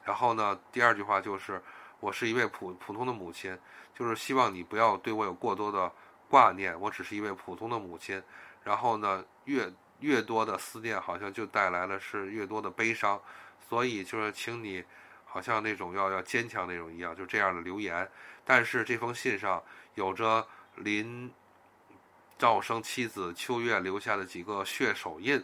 [0.04, 1.60] 然后呢，第二句话就是
[2.00, 3.58] 我是一位普普通的母亲，
[3.94, 5.90] 就是希望你不要对我有过多的
[6.28, 8.22] 挂念，我只是一位普通的母亲。
[8.62, 13.20] 然后呢，越越多的思念，好像就带来了是越多的悲伤。
[13.66, 14.84] 所以就是请你，
[15.24, 18.08] 好像那种要要坚强那种一样，就这样的留言。
[18.44, 19.62] 但是这封信上
[19.94, 20.46] 有着
[20.76, 21.32] 林
[22.36, 25.42] 兆生妻子秋月留下的几个血手印，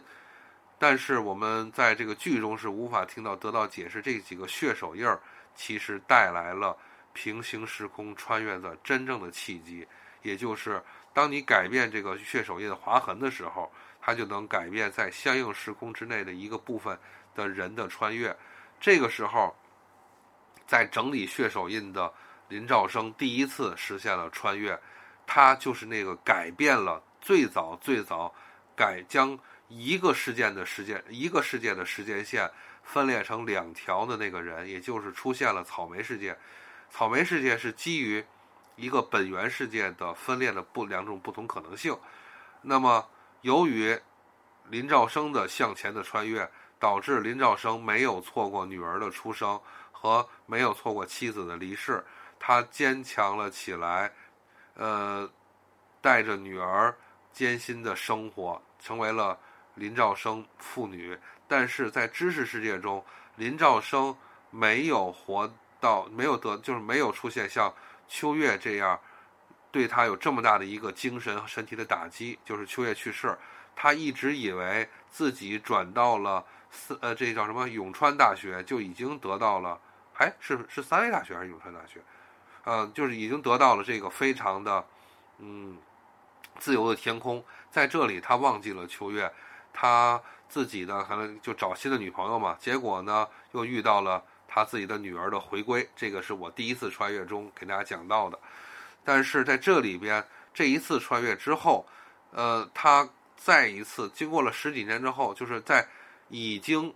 [0.81, 4.01] 但是我们在这个剧中是无法听到得到解释。
[4.01, 5.21] 这几个血手印儿
[5.53, 6.75] 其实带来了
[7.13, 9.87] 平行时空穿越的真正的契机，
[10.23, 10.81] 也就是
[11.13, 13.71] 当你改变这个血手印的划痕的时候，
[14.01, 16.97] 它就能改变在相应时空之内的一个部分。
[17.33, 18.35] 的人的穿越，
[18.77, 19.55] 这个时候，
[20.67, 22.13] 在整理血手印的
[22.49, 24.77] 林兆生第一次实现了穿越，
[25.25, 28.33] 他就是那个改变了最早最早
[28.75, 29.39] 改将
[29.71, 32.51] 一个事件的时间一个世界的时间线
[32.83, 36.37] 分裂成两条的那个人，也就是出现了草莓世界。
[36.89, 38.23] 草莓世界是基于
[38.75, 41.97] 一个本源世界的分裂的不两种不同可能性。
[42.61, 43.07] 那么，
[43.41, 43.97] 由于
[44.69, 46.49] 林兆生的向前的穿越。
[46.81, 49.61] 导致林兆生没有错过女儿的出生
[49.91, 52.03] 和没有错过妻子的离世，
[52.39, 54.11] 他坚强了起来，
[54.73, 55.29] 呃，
[56.01, 56.97] 带着女儿
[57.31, 59.37] 艰辛的生活，成为了
[59.75, 61.17] 林兆生父女。
[61.47, 63.03] 但是在知识世界中，
[63.35, 64.15] 林兆生
[64.49, 67.73] 没有活到，没有得，就是没有出现像
[68.07, 68.99] 秋月这样
[69.71, 72.39] 对他有这么大的一个精神和身体的打击。
[72.45, 73.37] 就是秋月去世，
[73.75, 76.45] 他一直以为自己转到了。
[76.73, 77.67] 四呃，这叫什么？
[77.67, 79.77] 永川大学就已经得到了，
[80.13, 81.99] 哎，是是三 A 大学还是永川大学？
[82.63, 84.85] 嗯，就是已经得到了这个非常的，
[85.39, 85.77] 嗯，
[86.59, 87.43] 自由的天空。
[87.69, 89.29] 在这里，他忘记了秋月，
[89.73, 92.55] 他自己呢可能就找新的女朋友嘛。
[92.59, 95.87] 结果呢，又遇到了他自己的女儿的回归。
[95.95, 98.39] 这个是我第一次穿越中给大家讲到的。
[99.03, 101.85] 但是在这里边，这一次穿越之后，
[102.31, 105.87] 呃，他再一次经过了十几年之后，就是在
[106.29, 106.93] 已经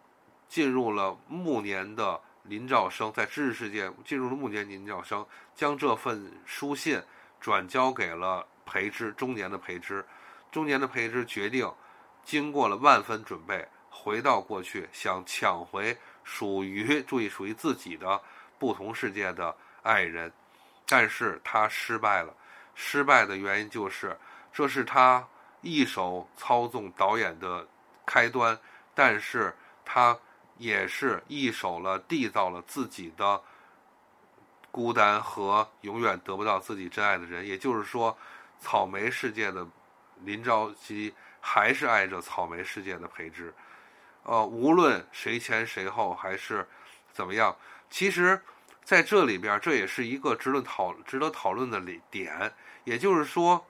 [0.48, 7.02] 进入了暮年的林兆生，在知识世界进入了暮年林兆生，将这份书信
[7.42, 10.06] 转交给了裴之，中年的裴之。
[10.52, 11.70] 中年的裴之决定，
[12.26, 18.20] 经过了万分准备，回到过去，想抢回属于 注意属于自己的
[18.58, 20.34] 不同世界的爱人，
[20.88, 22.34] 但是他失败了。
[22.74, 24.18] 失败的原因就是，
[24.52, 25.26] 这是他
[25.62, 27.66] 一手操纵导演的
[28.06, 28.60] 开端，
[28.94, 29.56] 但是
[29.86, 30.18] 他
[30.58, 33.42] 也是一手了缔造了自己的
[34.72, 37.48] 孤单和永远得不到自己真爱的人。
[37.48, 38.18] 也就是说，
[38.60, 39.66] 草莓世界的。
[40.24, 41.14] 林朝夕
[41.48, 43.54] 还是爱着草莓世界的培植，
[44.24, 46.68] 呃，无论谁前谁后还是
[47.14, 47.56] 怎么样，
[47.88, 48.42] 其实
[48.84, 51.80] 在这里边这也是一个值得讨值得讨论的
[52.10, 52.52] 点。
[52.84, 53.64] 也就是说，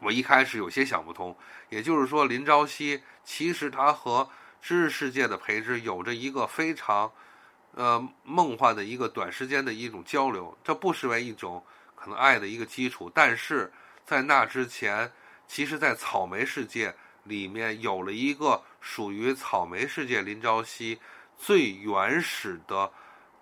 [0.00, 1.36] 我一开始有些想不通。
[1.68, 4.28] 也就是说，林朝夕其实他和
[4.60, 7.12] 知识世界的培植有着一个非常
[7.76, 11.64] 呃梦幻的一个短时间的一种交流，这不失为一种
[11.94, 13.72] 可能爱的一个基础，但是。
[14.04, 15.12] 在那之前，
[15.46, 20.98] 其实，在草莓世界里面有了一个属于草莓世界林朝夕
[21.36, 22.90] 最原始的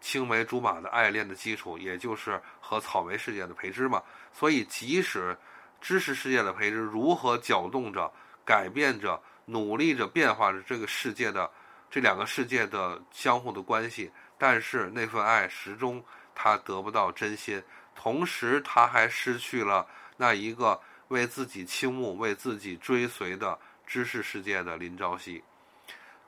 [0.00, 4.02] 青梅竹马的爱恋的基础，也就是和草莓世界的培之嘛。
[4.32, 5.36] 所以，即使
[5.80, 8.12] 知识世界的培之如何搅动着、
[8.44, 11.50] 改变着、努力着变化着这个世界的
[11.90, 17.62] 这两个世界的相互的关系，但是那份爱始终他得不到真心，
[17.94, 19.86] 同时他还失去了。
[20.16, 20.80] 那一个
[21.10, 25.42] 为自己倾慕、为自己追随的知识世界的林朝夕，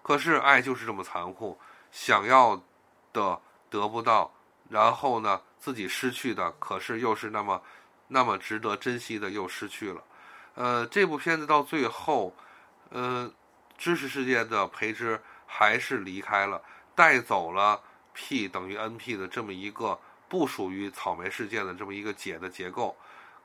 [0.03, 1.57] 可是爱就是这么残酷，
[1.93, 2.61] 想要
[3.13, 4.33] 的得不到，
[4.69, 7.63] 然后呢，自己失去的，可是又是那么
[8.09, 10.03] 那么值得珍惜的，又失去了。
[10.55, 12.35] 呃，这部片子到最后，
[12.91, 13.33] 呃，
[13.79, 16.61] 知识世界的培之还是离开了，
[16.97, 17.81] 带走了
[18.13, 19.97] P 等于 NP 的这么一个
[20.29, 22.97] 不属于草莓世界的这么一个解的结构。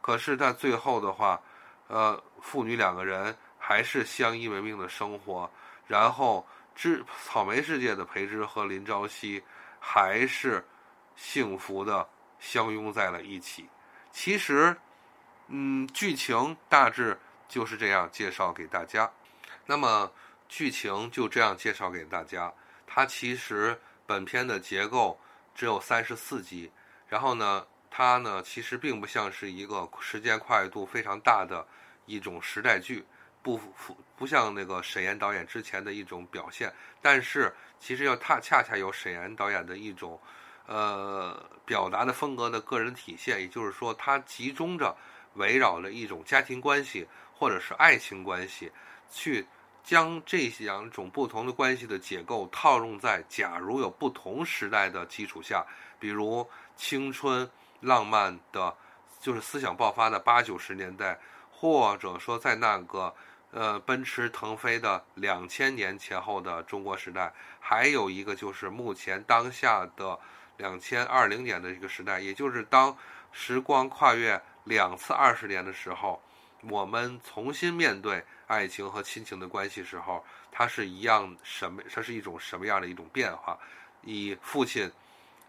[0.01, 1.41] 可是，在最后的话，
[1.87, 5.49] 呃，父女两个人还是相依为命的生活。
[5.85, 9.43] 然后，知草莓世界的裴之和林朝夕
[9.79, 10.65] 还是
[11.15, 12.07] 幸福的
[12.39, 13.67] 相拥在了一起。
[14.11, 14.77] 其实，
[15.47, 17.19] 嗯，剧情大致
[17.49, 19.11] 就是这样介绍给大家。
[19.65, 20.09] 那么，
[20.47, 22.53] 剧情就这样介绍给大家。
[22.85, 25.19] 它其实本片的结构
[25.53, 26.71] 只有三十四集。
[27.09, 27.65] 然后呢？
[27.89, 31.65] 它呢，其实并不像是一个时间跨度非常大的
[32.05, 33.03] 一种时代剧，
[33.41, 36.71] 不不不像那个沈岩导演之前的一种表现。
[37.01, 40.19] 但是，其实要它恰恰有沈岩导演的一种，
[40.67, 43.39] 呃，表达的风格的个人体现。
[43.39, 44.95] 也就是说，它集中着
[45.33, 48.71] 围绕了一种家庭关系或者是爱情关系，
[49.09, 49.47] 去
[49.83, 55.65] 将这两种不同的关系的结构套用在假如有不同时代的基础下，
[55.99, 57.49] 比如青春。
[57.81, 58.75] 浪漫的，
[59.19, 61.19] 就是思想爆发的八九十年代，
[61.51, 63.13] 或者说在那个
[63.51, 70.19] 呃奔驰腾飞的两千年前后的中国时代，还有一个就是目前当下的
[70.57, 72.97] 两千二零年的一个时代，也就是当
[73.31, 76.21] 时光跨越两次二十年的时候，
[76.63, 81.83] 我们重新面对爱情和亲情的关系时候，它是一样什么？
[81.93, 83.57] 它是一种什么样的一种变化？
[84.01, 84.91] 以父亲。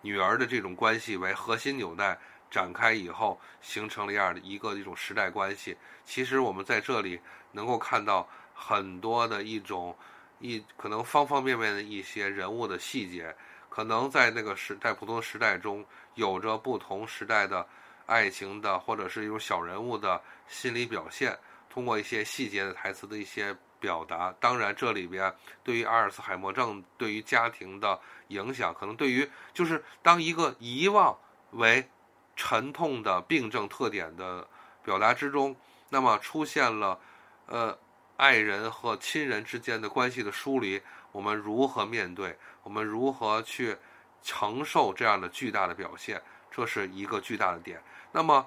[0.00, 2.18] 女儿的这种关系为核心纽带
[2.50, 5.76] 展开以后，形成了样的一个一种时代关系。
[6.04, 7.20] 其实我们在这里
[7.52, 9.96] 能够看到很多的一种
[10.38, 13.34] 一可能方方面面的一些人物的细节，
[13.68, 15.84] 可能在那个时在普通时代中
[16.14, 17.66] 有着不同时代的
[18.06, 21.38] 爱情的或者是一种小人物的心理表现，
[21.68, 23.56] 通过一些细节的台词的一些。
[23.80, 31.16] 表达当然，这里边对于阿尔茨海默症对于家庭的影响，可能对于就是当一个遗忘
[31.52, 31.88] 为
[32.34, 34.46] 沉痛的病症特点的
[34.82, 35.54] 表达之中，
[35.90, 36.98] 那么出现了
[37.46, 37.78] 呃
[38.16, 42.36] 爱人和亲人之间的关系的疏离，我们如何面对？
[42.64, 43.76] 我们如何去
[44.22, 46.20] 承受这样的巨大的表现？
[46.50, 47.80] 这是一个巨大的点。
[48.10, 48.46] 那么，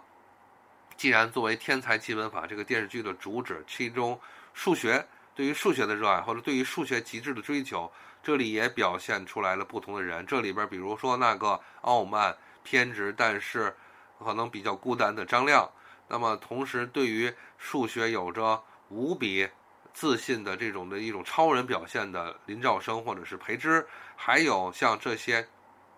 [0.97, 4.19] 既然作为《天才基本法》这个电视剧的主旨，其中
[4.53, 5.07] 数学。
[5.33, 10.25] 对于数学的热爱，或者对于数学极致的追求，这里也表现出来了不同的人。
[10.25, 13.75] 这里边，比如说那个傲慢、偏执，但是
[14.19, 15.65] 可能比较孤单的张亮；
[16.07, 19.49] 那么同时对于数学有着无比
[19.93, 25.47] 自信的这种的一种超人表现的林兆生或者是裴之，还有像这些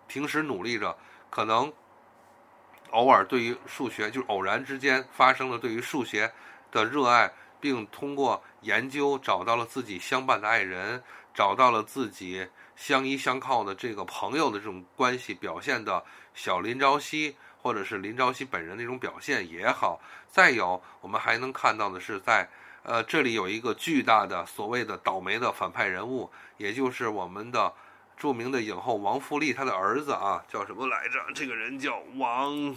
[0.06, 0.96] 平时努力着，
[1.28, 1.72] 可能
[2.90, 6.32] 偶尔对于数学就是偶然之间发生了对于数学
[6.70, 7.32] 的热爱，
[7.64, 11.02] 并通过研究找到了自己相伴的爱人，
[11.32, 12.46] 找到了自己。
[12.76, 16.04] 相依相靠的这个朋友的这种关系表现的
[16.34, 20.00] 小林朝夕，或者是林朝夕本人的一种表现也好。
[20.28, 22.48] 再有，我们还能看到的是，在
[22.82, 27.72] 呃这里有一个巨大的所谓的倒霉的反派人物，也就是我们的
[28.16, 31.20] 著名的影后王富丽，她的儿子啊叫什么来着？
[31.32, 32.76] 这个人叫王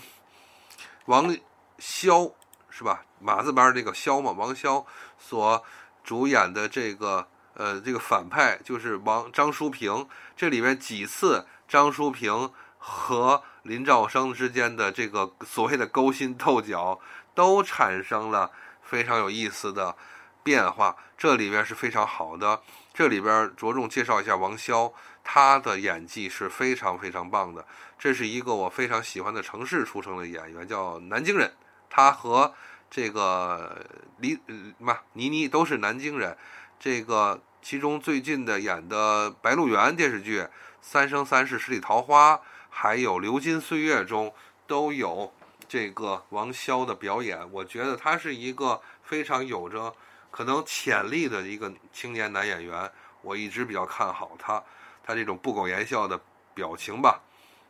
[1.05, 1.35] 王
[1.79, 2.31] 潇，
[2.78, 3.01] 是吧？
[3.19, 4.86] 马字边这个萧嘛，王骁
[5.17, 5.63] 所
[6.03, 7.28] 主演的这个。
[7.59, 16.99] 呃，这个反派就是王张淑平，这里面几次张淑平和林兆生之间的这个所谓的勾心斗角，
[17.34, 18.51] 都产生了
[18.84, 19.95] 非常有意思的
[20.43, 20.95] 变化。
[21.17, 22.61] 这里边是非常好的，
[22.93, 27.65] 这里边着重介绍一下王骁，他的演技是非常非常棒的。
[27.97, 31.51] 这是一个我非常喜欢的城市出生的演员，叫南京人。
[31.89, 32.53] 他和
[32.89, 33.85] 这个
[34.17, 34.39] 李
[34.77, 36.38] 嘛倪妮都是南京人，
[36.79, 37.41] 这个。
[37.59, 40.39] 其中最近的演的《白鹿原》电视剧
[40.79, 42.35] 《三生三世十里桃花》，
[42.69, 44.33] 还有《流金岁月》中
[44.65, 45.33] 都有
[45.67, 47.51] 这个王骁的表演。
[47.51, 49.93] 我觉得他是一个非常有着
[50.31, 52.89] 可能潜力的一个青年男演员。
[53.21, 54.63] 我一直比较看好他，
[55.03, 56.17] 他这种不苟言笑的
[56.53, 57.19] 表情吧。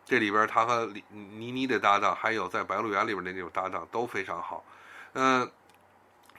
[0.07, 4.65] 这里边他和倪妮的搭档，还有在《白鹿原》里边的那种搭档都非常好。
[5.13, 5.51] 嗯，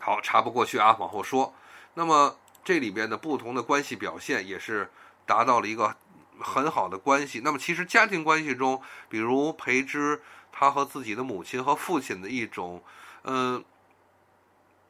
[0.00, 1.54] 好，插不过去啊，往后说。
[1.94, 2.36] 那么。
[2.64, 4.90] 这里边的不同的关系表现也是
[5.24, 5.96] 达到了一个
[6.38, 7.40] 很好的关系。
[7.42, 10.20] 那么，其实家庭关系中，比如裴之
[10.52, 12.84] 他和自己的母亲和父亲的一种，
[13.24, 13.64] 嗯，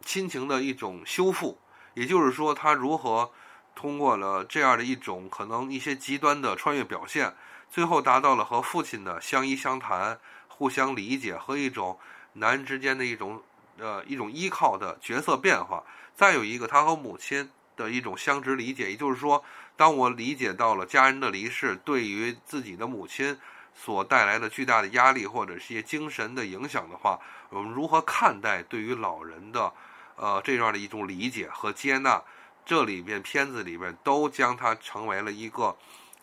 [0.05, 1.57] 亲情的一种修复，
[1.95, 3.31] 也就是说，他如何
[3.77, 7.33] 通过了这样的一种可能一些极端的穿越表现，
[7.71, 11.99] 最后达到了和父亲的相依相谈、互相理解和一种
[12.35, 13.43] 男人之间的一种
[13.79, 15.83] 呃一种依靠的角色变化。
[16.15, 17.51] 再有一个，他和母亲。
[17.79, 19.45] 的一种相知理解，也就是说，
[19.77, 23.39] 当我理解到了家人的离世对于自己的母亲
[23.73, 29.73] 所带来的巨大的压力或者是一些精神的影响的话，我们如何看待对于老人的，
[30.17, 32.21] 呃，这样的一种理解和接纳？
[32.67, 35.77] 这里边片子里边都将它成为了一个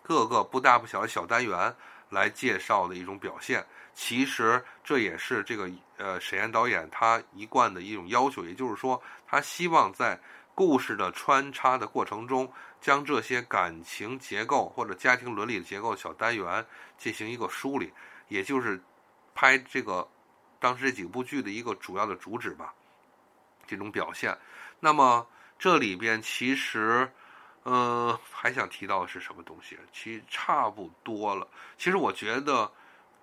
[0.07, 1.75] 各个不大不小的小单元
[2.09, 3.65] 来介绍的一种表现。
[3.95, 10.19] 其实这也是这个呃沈岩导演他一贯的一种要求，也就是说，他希望在
[10.53, 16.63] 故事的穿插的过程中，将这些感情结构或者家庭伦理的结构小单元
[16.97, 17.91] 进行一个梳理，
[18.27, 18.79] 也就是
[19.33, 20.07] 拍这个
[20.59, 22.73] 当时这几部剧的一个主要的主旨吧。
[23.65, 24.37] 这种表现，
[24.79, 25.25] 那么
[25.57, 27.09] 这里边其实，
[27.65, 29.77] 呃，还想提到的是什么东西？
[29.91, 31.47] 其实差不多了。
[31.77, 32.71] 其实我觉得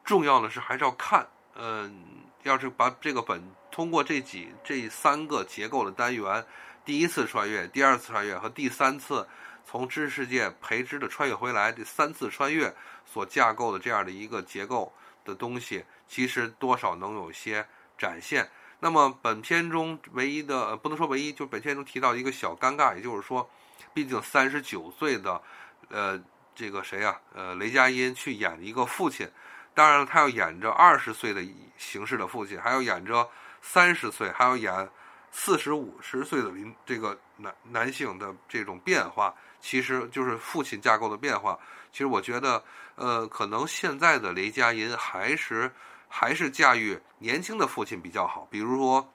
[0.04, 1.24] 重要的是还是要看，
[1.54, 2.04] 嗯，
[2.42, 3.40] 要是把这个本
[3.70, 6.44] 通过这几这三个结构的单元。
[6.84, 9.24] 第一次穿越，第二次穿越和第三次
[9.64, 12.74] 从知识世界培植的穿越回来，第三次穿越
[13.06, 14.92] 所架构的这样的一个结构
[15.24, 17.64] 的东西，其实多少能有些
[17.96, 18.50] 展现。
[18.80, 23.48] 那么本片中唯一的呃不能说唯一，就本片中提到一个小尴尬，也就是说，
[23.94, 25.40] 毕竟三十九岁的
[25.88, 26.22] 呃
[26.54, 29.30] 这个谁呀，呃雷佳音去演一个父亲，
[29.74, 31.42] 当然了，他要演着二十岁的
[31.78, 33.28] 形式的父亲，还要演着
[33.60, 34.88] 三十岁，还要演。
[35.34, 41.58] 四十五十岁的林这个男男性的这种变化，其实就是父亲架构的变化。
[41.90, 42.62] 其实我觉得，
[42.96, 45.72] 呃，可能现在的雷佳音还是
[46.06, 48.46] 还是驾驭年轻的父亲比较好。
[48.50, 49.10] 比如说，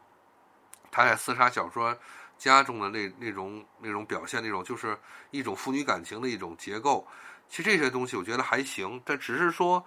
[0.90, 1.96] 他在厮杀小说
[2.38, 4.98] 家中的那那种那种表现，那种就是
[5.32, 7.08] 一种父女感情的一种结构。
[7.50, 9.86] 其实这些东西我觉得还行，但只是说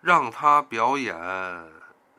[0.00, 1.14] 让他表演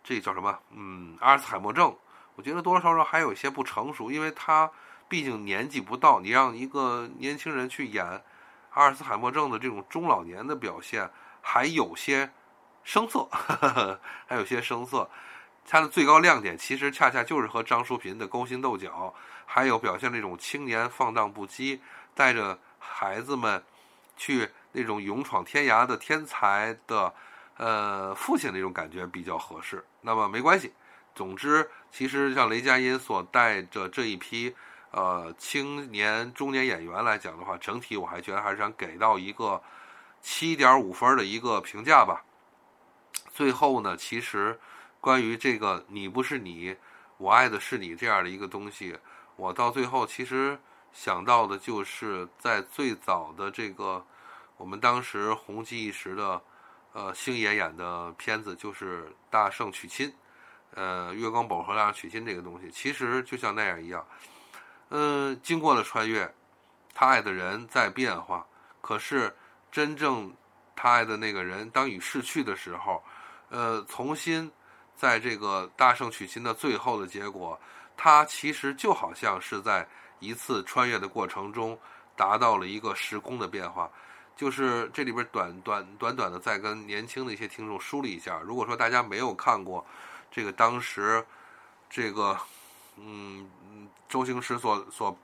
[0.04, 0.58] 这叫什么？
[0.72, 1.96] 嗯，阿尔茨海默症。
[2.36, 4.70] 我觉得多多少少还有一些不成熟，因为他
[5.10, 8.06] 毕竟年纪不到，你让一个年轻人去演
[8.74, 11.10] 阿尔茨海默症的这种中老年的表现，
[11.42, 12.32] 还有些
[12.84, 13.28] 生涩，
[14.28, 15.10] 还有些生涩。
[15.66, 19.14] 他的最高亮点其实恰恰就是和张淑平的勾心斗角，
[19.50, 21.80] 还有表现那种青年放荡不羁，
[22.14, 23.64] 带着孩子们
[24.16, 27.12] 去那种勇闯天涯的天才的
[27.56, 29.84] 呃父亲那种感觉比较合适。
[30.02, 30.74] 那么没关系。
[31.16, 34.54] 总之，其实像雷佳音所带着这一批，
[34.92, 39.60] 呃，青年中年演员来讲的话，整体我还觉得还是想给到一个
[40.22, 42.24] 七点五分的一个评价吧。
[43.34, 44.60] 最后呢，其实
[45.02, 46.76] 关于这个“你不是你，
[47.18, 48.96] 我爱的是你这样的一个东西，
[49.38, 50.60] 我到最后其实
[50.92, 54.06] 想到的就是在最早的这个
[54.58, 56.42] 我们当时红极一时的
[56.92, 60.10] 呃星爷演的片子，就是《大圣娶亲》，
[60.74, 64.06] 呃，月光宝盒大圣娶亲这个东西，其实就像那样一样，
[64.90, 66.30] 嗯，经过了穿越，
[66.94, 68.46] 他爱的人在变化，
[68.82, 69.34] 可是
[69.72, 70.36] 真正
[70.76, 73.02] 他爱的那个人当已逝去的时候，
[73.50, 74.52] 呃，重新。
[75.00, 77.60] 在这个大圣娶亲的最后的结果，
[77.98, 79.86] 他其实就好像是在
[80.20, 81.78] 一次穿越的过程中
[82.16, 83.92] 达到了一个时空的变化。
[84.36, 88.40] 就是这里边短短短短的再跟年轻的一些听众梳理一下。
[88.46, 89.84] 如果说大家没有看过
[90.32, 91.26] 这个当时
[91.90, 92.38] 这个
[92.96, 93.50] 嗯
[94.08, 95.18] 周星驰所所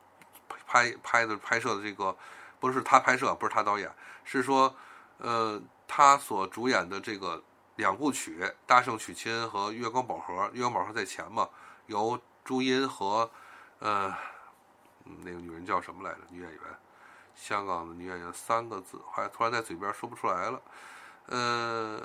[0.66, 2.14] 拍拍的拍摄的这个
[2.60, 3.90] 不是他拍摄，不是他导演，
[4.24, 4.76] 是说
[5.20, 7.42] 呃他所主演的这个。
[7.78, 11.50] 两部曲《大圣娶亲》和《月光宝盒》，《月光宝盒》在前嘛，
[11.88, 13.30] 由朱茵和
[13.80, 14.14] 呃
[15.04, 16.20] 那个女人叫什么来着？
[16.30, 16.62] 女演员，
[17.36, 20.62] 香港的女演员，三个字，还突然在嘴边说不出来了。
[21.28, 22.02] 呃，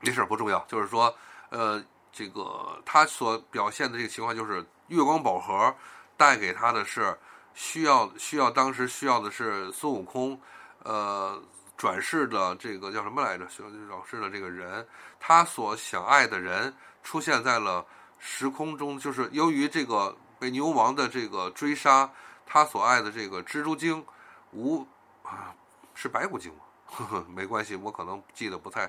[0.00, 1.14] 没事不重要，就是说，
[1.50, 5.74] 呃，这个他所表现的这个情况，就是月光宝盒
[6.16, 7.18] 带给他的是
[7.54, 10.40] 需要需要当时需要的是孙悟空，
[10.82, 11.42] 呃。
[11.76, 13.46] 转世的这个叫什么来着？
[13.46, 13.72] 转
[14.04, 14.86] 世的这个人，
[15.18, 17.82] 他所想爱的人出现在了
[18.20, 22.08] 时空中，就是由于这个被牛王的这个追杀，
[22.46, 24.06] 他所爱的这个蜘蛛精，
[24.52, 24.86] 无
[25.24, 25.52] 啊
[25.94, 26.60] 是白骨精吗？
[26.86, 28.88] 呵呵，没关系，我可能记得不太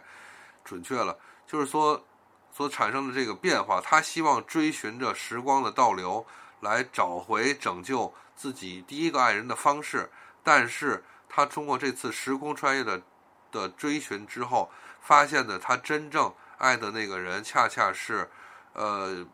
[0.63, 1.17] 准确了。
[1.47, 2.05] 就是说，
[2.51, 6.23] 所产生的这个变化，他希望追寻着时光的倒流，
[6.59, 10.11] 来找回拯救自己第一个爱人的方式，
[10.43, 11.03] 但是。
[11.34, 13.01] 他通过这次时空穿越的
[13.53, 14.69] 的追寻之后，
[14.99, 18.29] 发现的他真正爱的那个人，恰恰是，
[18.74, 19.26] 呃，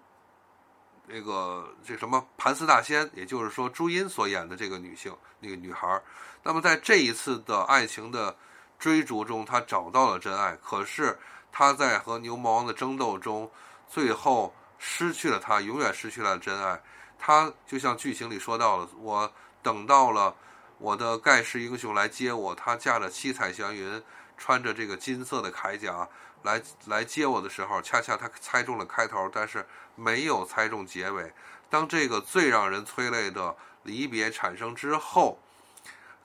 [1.05, 6.01] 那个这什么盘丝大仙，也就是说朱茵所演的这个女性，那个女孩。
[6.43, 8.35] 那么在这一次的爱情的
[8.79, 10.55] 追逐中，她找到了真爱。
[10.63, 11.17] 可是
[11.51, 13.49] 她在和牛魔王的争斗中，
[13.87, 16.81] 最后失去了她，永远失去了真爱。
[17.17, 19.31] 她就像剧情里说到了，我
[19.61, 20.35] 等到了。
[20.79, 23.99] 我的盖世英雄来接我，他驾着七彩祥云，
[24.37, 26.07] 穿着这个金色的铠甲
[26.43, 29.65] 来来接我的时候，恰恰他猜中了开头，但是
[29.95, 31.33] 没有猜中结尾。
[31.69, 35.39] 当这个最让人催泪的离别产生之后，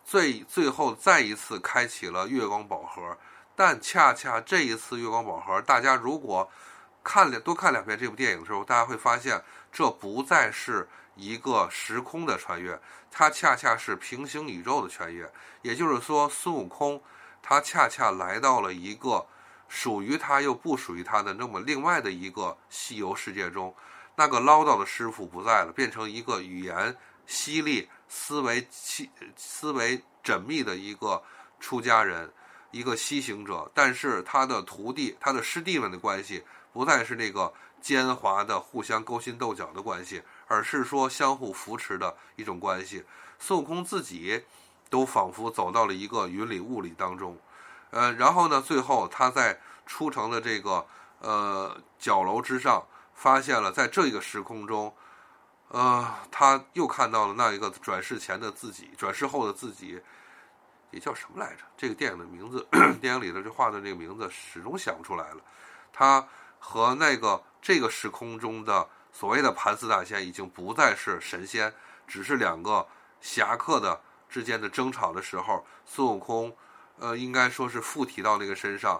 [0.04, 3.16] 最最后再一次开启了月光宝盒，
[3.56, 6.50] 但恰恰这一次月光宝盒，大家如果
[7.02, 9.42] 看两多看两遍这部电影的时候，大家会发现
[9.72, 10.88] 这不再是。
[11.14, 15.30] 一个时空的穿越，它恰恰是平行宇宙的穿越。
[15.60, 16.98] 也就是说，孙悟空
[17.42, 19.26] 他恰恰来到了一个
[19.68, 23.74] 属于他又不属于他的那么另外的一个西游世界中。
[24.14, 31.22] 那个唠叨的师傅不在了，变成一个语言犀利、思维细、思维缜密的一个
[31.58, 32.30] 出家人，
[32.70, 33.70] 一个西行者。
[33.74, 40.22] 但是他的徒弟、他的师弟们的关系不再是那个奸猾的、互相勾心斗角的关系。
[40.46, 43.02] 而是说相互扶持的一种关系，
[43.38, 44.44] 孙悟空自己
[44.92, 47.38] 都仿佛走到了一个云里雾里当中，
[47.88, 50.86] 呃，然后呢，最后他在出城的这个
[51.20, 54.94] 呃角楼之上，发现了在这个时空中，
[55.68, 59.98] 呃，他又看到了那一个转世前的自己，转世后的自己，
[60.90, 61.62] 也叫什么来着？
[61.74, 62.68] 这个电影的名字，
[63.00, 65.36] 电影里的这画的这个名字始终想不出来了。
[65.90, 66.28] 他
[66.58, 68.86] 和那个这个时空中的。
[69.14, 71.70] 所谓的盘丝大仙已经不再是神仙，
[72.06, 72.88] 只是两个
[73.20, 74.00] 侠客的
[74.32, 76.56] 之间的争吵的时候，孙悟空，
[76.98, 78.98] 呃，应该说是附体到那个身上，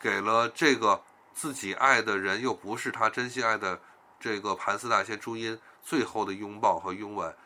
[0.00, 0.98] 给了这个
[1.34, 3.78] 自己爱的人又不是他真心爱的
[4.18, 7.36] 这个盘丝大仙朱茵最后的拥抱和拥吻，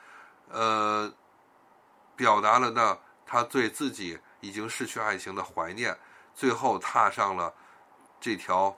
[0.49, 1.13] 呃，
[2.15, 2.97] 表达了那
[3.27, 5.99] 他对自己已经失去爱情的怀念，
[6.37, 7.53] 最后踏上了
[8.21, 8.75] 这条。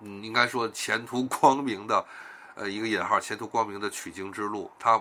[0.00, 2.04] 嗯，应该说前途 光明的，
[2.56, 5.00] 呃，一个引号，前途光明的取经之路，他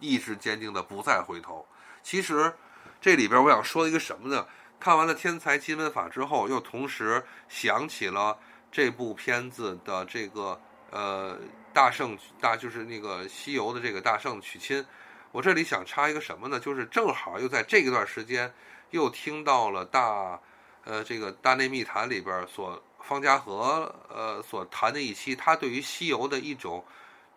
[0.00, 1.66] 意志坚定的不再回头。
[2.02, 2.52] 其实
[3.00, 4.46] 这里边我想说一个什么呢？
[4.78, 8.38] 看完了《天才基本法》之后，又同时想起了
[8.70, 10.60] 这部片子的这个
[10.90, 11.38] 呃
[11.72, 14.84] 大圣大，就是那个西游的这个大圣娶亲。
[15.32, 16.60] 我这里想插一个什么呢？
[16.60, 18.52] 就是正好又在这一段时间
[18.90, 20.38] 又听到了大
[20.84, 22.82] 呃这个大内密谈里边所。
[23.06, 26.82] 方家和呃所谈的一期，他对于西游的一种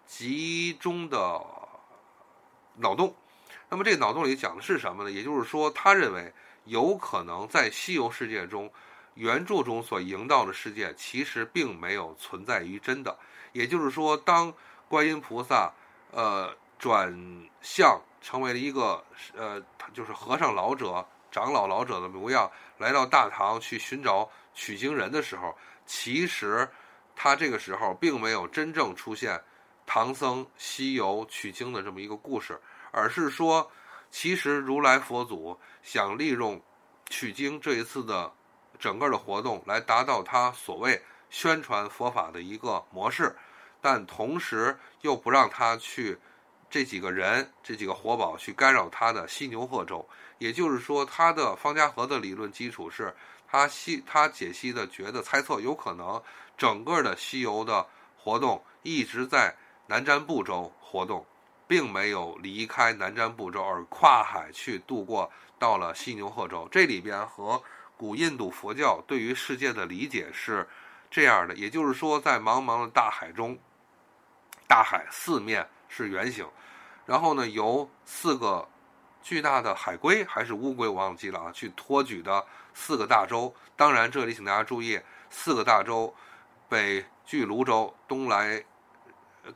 [0.06, 1.18] 集中的
[2.78, 3.14] 脑洞。
[3.70, 5.12] 那么这个脑洞里讲的是什么呢？
[5.12, 6.34] 也就是说，他认为
[6.66, 8.72] 有可能在西游世界中
[9.16, 13.18] 原著中所营造的世界其实并没有存在于真的。
[13.52, 14.54] 也就是说，当
[14.88, 15.72] 观音菩萨
[16.12, 17.14] 呃转
[17.62, 19.04] 向成为了一个
[19.36, 19.62] 呃
[19.94, 26.70] 就是和尚老者、长老老者的模样，来到大唐去寻找取经人的时候，其实
[27.16, 29.42] 他这个时候并没有真正出现
[29.88, 32.60] 唐僧西游取经的这么一个故事，
[32.92, 33.72] 而是说，
[34.12, 36.62] 其实如来佛祖想利用
[37.10, 38.32] 取经这一次的
[38.78, 43.36] 整个的活动来达到他所谓宣传佛法的一个模式。
[43.80, 46.18] 但同时又不让他去
[46.70, 50.06] 这几个人、这几个活宝去干扰他的犀牛贺州，
[50.40, 53.16] 也就是说，他的方家河的理论基础是
[53.48, 56.22] 他西他解析的觉得猜测有可能
[56.58, 57.86] 整个的西游的
[58.18, 59.56] 活动一直在
[59.88, 61.26] 南瞻部洲活动，
[61.68, 66.68] 并没有离开南瞻部洲而跨海去渡过到了西牛贺州。
[66.72, 67.62] 这里边和
[67.98, 70.68] 古印度佛教对于世界的理解是
[71.10, 73.58] 这样的，也就是说，在茫茫的大海中。
[74.70, 76.46] 大海四面是圆形，
[77.06, 78.68] 然后呢，由四个
[79.24, 83.56] 巨大的海龟还是乌龟，我忘记了啊，去托举的四个大洲。
[83.78, 85.00] 当然，这里请大家注意，
[85.30, 86.14] 四个大洲：
[86.68, 88.62] 北距泸州，东来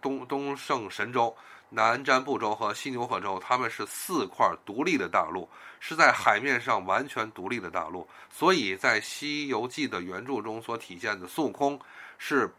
[0.02, 1.36] 东东胜神州，
[1.70, 3.40] 南瞻部洲和西牛贺州。
[3.40, 5.50] 它们是四块独立的大陆，
[5.80, 8.08] 是在海面上完全独立的大陆。
[8.30, 11.80] 所以在《西游记》的原著中所体现的孙悟空
[12.18, 12.54] 是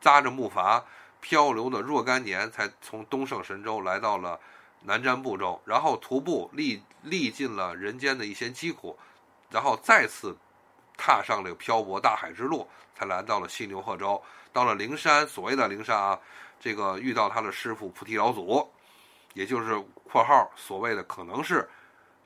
[0.00, 0.82] 扎着木筏。
[1.20, 4.38] 漂流的若干年，才从东胜神州来到了
[4.82, 8.96] 南瞻部洲，然后徒步历历尽了人间的一些疾苦，
[9.50, 10.36] 然后再次
[10.96, 14.22] 踏上了漂泊大海之路，才来到了西牛贺州。
[14.52, 16.16] 到了灵山，所谓的灵山啊，
[16.60, 18.68] 这个遇到他的师傅菩提老祖，
[19.34, 21.68] 也就是（括号）所谓的可能是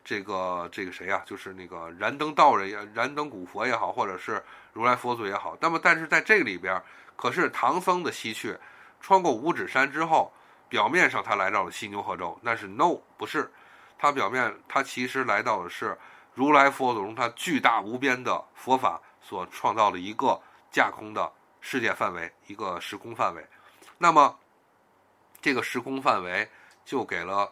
[0.04, 1.22] 这个这个谁呀？
[1.26, 4.42] 就是那个燃灯道人也，燃灯古佛也好，或者是
[4.72, 5.56] 如来佛祖也好。
[5.60, 6.82] 那么，但是在这个里边，
[7.16, 8.56] 可是唐僧的西去。
[9.04, 10.32] 穿过五指山之后，
[10.68, 13.50] 表面上他来到了西牛贺州，但是 no 不是，
[13.98, 15.98] 他表面他其实来到的是
[16.34, 20.40] 如来佛祖用他巨大无边的佛法所创造的一个
[20.70, 21.28] 架空的
[21.60, 23.44] 世界范围，一个时空范围。
[24.02, 24.36] 那么
[25.40, 26.50] 这个时空范围
[26.84, 27.48] 就给了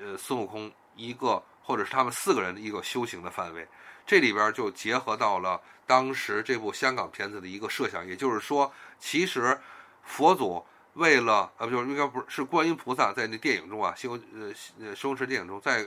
[0.00, 3.64] 呃孙悟空一个，或者是他们四个人的一个修行的范围。
[4.04, 9.56] 这里边就结合到了当时这部香港片子的一个设想，也就是说，其实
[10.02, 10.66] 佛祖。
[10.94, 14.46] 为了呃，就是应该不是是观音菩萨在那电影中啊，《西游呃
[14.80, 15.86] 呃西游记》电影中，在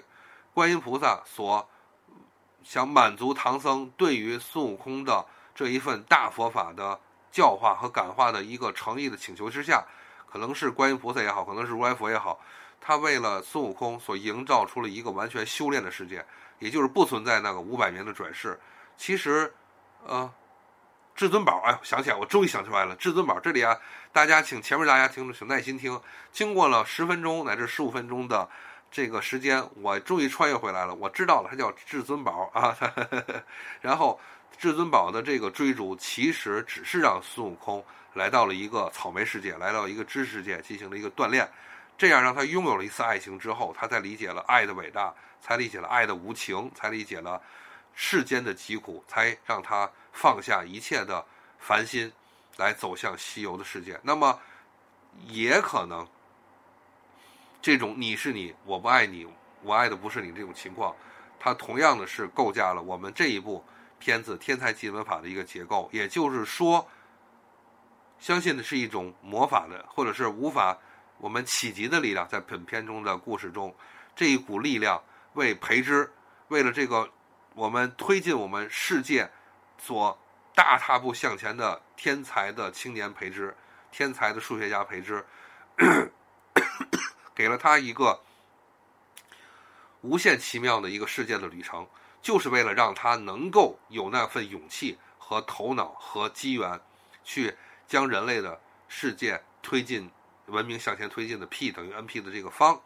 [0.54, 1.68] 观音菩萨所
[2.64, 7.00] 想满足唐僧对于孙悟空的这一份大佛法的
[7.32, 9.84] 教化和感化的一个诚意的请求之下，
[10.30, 12.40] 可能是观音菩萨也好，可能是如来佛也好，
[12.80, 16.26] 他为了孙悟空所营造出了一个完全修炼的世界，
[16.60, 18.60] 也就是不存在那个五百年的转世。
[18.98, 19.54] 其实，
[20.06, 20.32] 呃。
[21.16, 22.96] 至尊宝，哎，想起来，我终于想出来了。
[22.96, 23.78] 至尊宝这里啊，
[24.14, 26.00] 大家请前面大家听着，请耐心听。
[26.32, 28.48] 经过了十分钟乃至十五分钟的
[28.90, 30.96] 这个时间，我终于穿越回来了。
[30.96, 32.74] 我知道了，它叫至尊宝啊。
[33.82, 34.18] 然后，
[34.58, 41.50] 至尊宝的这个追逐，其实只是让孙悟空来到了一个草莓世界，来到一个知识界，进行了一个锻炼。
[41.98, 47.42] 这样让他拥有了一次爱情之后，他才理解了爱的伟大，才理解了爱的无情，才理解了。
[48.02, 51.26] 世间的疾苦，才让他放下一切的
[51.60, 52.10] 烦心，
[52.56, 54.00] 来走向西游的世界。
[54.02, 54.40] 那么，
[55.26, 56.08] 也可能，
[57.62, 59.28] 这种你是你，我不爱你，
[59.62, 60.96] 我爱的不是你这种情况，
[61.38, 63.62] 它同样的是构架了我们这一步
[64.00, 65.90] 片子《天才基本法》的一个结构。
[65.92, 66.88] 也就是说，
[68.20, 70.78] 相信的是一种魔法的，或者是无法
[71.20, 73.76] 我们企及的力量，在本片中的故事中，
[74.16, 75.04] 这一股力量
[75.34, 76.12] 为培之，
[76.48, 77.10] 为了这个。
[77.56, 79.30] 我们推进我们世界
[79.78, 80.18] 所
[80.56, 83.54] 大踏步向前的天才的青年培之，
[83.92, 85.26] 天才的数学家培之，
[87.36, 88.22] 给了他一个
[90.02, 91.86] 无限奇妙的一个世界的旅程，
[92.22, 96.80] 就是为了让他能够有那份勇气和头脑和机缘，
[97.24, 97.56] 去
[97.88, 100.10] 将人类的世界推进
[100.48, 102.82] 文明向前推进的 P 等于 NP 的这个方，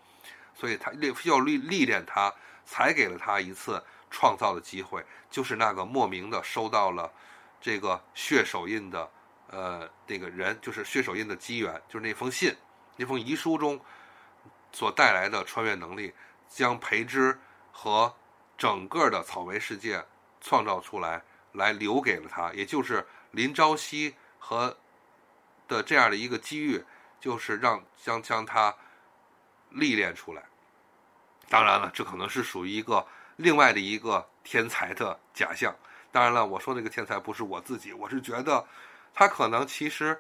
[0.56, 2.34] 所以他历要历历练他，
[2.66, 3.84] 才给了他一次。
[4.16, 7.12] 创造的机会，就是那个莫名的收到了
[7.60, 9.10] 这个血手印的
[9.48, 12.56] 呃那个人，就是血手印的机缘，就是那封信，
[12.96, 13.82] 那封遗书中
[14.72, 16.14] 所带来的穿越能力，
[16.48, 17.36] 将培之
[17.72, 18.16] 和
[18.64, 20.02] 整个的草莓世界
[20.40, 21.22] 创造出来，
[21.52, 24.78] 来留给了他，也就是林朝夕和
[25.68, 26.82] 的这样的一个机遇，
[27.20, 28.74] 就是让将将他
[29.70, 30.42] 历练出来。
[31.50, 33.06] 当然了，这可能是属于一个。
[33.36, 35.76] 另外的一个天才的假象，
[36.10, 38.66] 当然了，我说这个天才不是我自己，我是觉得
[39.14, 40.18] 他可能其实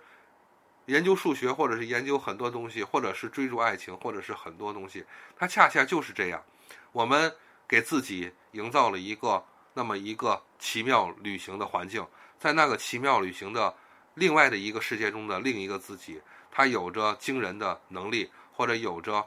[0.88, 5.06] 研究数学，或者是研究很多东西，或者是追逐爱情，或者是很多东西，
[5.38, 6.44] 他恰恰就是这样。
[6.91, 7.34] 我们
[7.68, 12.06] 给自己营造了一个那么一个奇妙旅行的环境，
[12.40, 13.76] 在那个奇妙旅行的
[14.14, 16.22] 另外的一个世界中的另一个自己，
[16.52, 19.26] 他有着惊人的能力，或者有着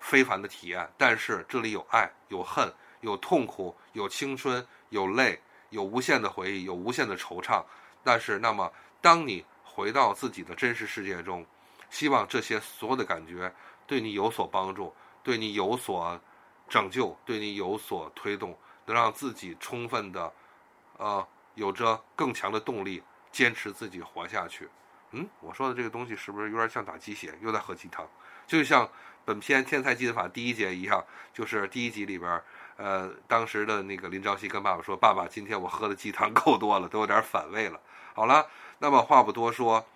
[0.00, 0.90] 非凡的体验。
[0.96, 5.40] 但是这里有爱，有恨，有痛苦，有青春，有泪，
[5.70, 7.62] 有无限的回忆，有无限的惆怅。
[8.02, 11.46] 但是，那么当你回到自己的真实世界中，
[11.90, 13.54] 希望这些所有的感觉
[13.86, 16.18] 对你有所帮助，对你有所
[16.72, 20.32] 拯救，对你有所推动，能让自己充分的，
[20.96, 24.66] 呃，有着更强的动力，坚持自己活下去。
[25.10, 28.08] 嗯，我说的这个东西是不是有点像打鸡血，又在喝鸡汤？
[28.46, 28.88] 就像
[29.26, 31.04] 本片《天才基本法》第一节一样，
[31.34, 32.42] 就是第一集里边，
[32.78, 37.78] 呃，当时的那个林朝夕跟爸爸说：“爸爸，今天我喝的鸡汤够多了，都有点反胃了。”
[38.14, 38.48] 好了。
[38.78, 39.86] 那么话不多说，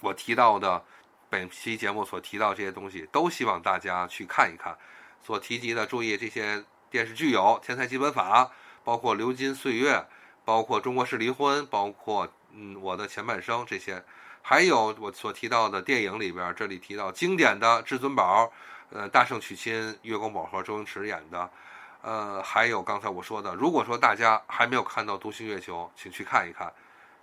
[0.00, 0.84] 我提到的
[1.30, 4.76] 本期节目所提到这些东西，都希望大家去看一看。
[5.24, 8.44] 所提及的，注意这些电视剧有《天才基本法》，
[8.84, 9.96] 包括《流金岁月》，
[10.44, 14.04] 包括《中国式离婚》，包括嗯我的前半生这些，
[14.42, 18.44] 还有我所提到的电影里边，这里提到经典的《至尊宝》，
[18.90, 21.50] 呃，《大圣娶亲》，月光宝盒，周星驰演的，
[22.02, 26.72] 呃，还有刚才我说的，如果说大家还没有看到《独行月球》，请去看一看。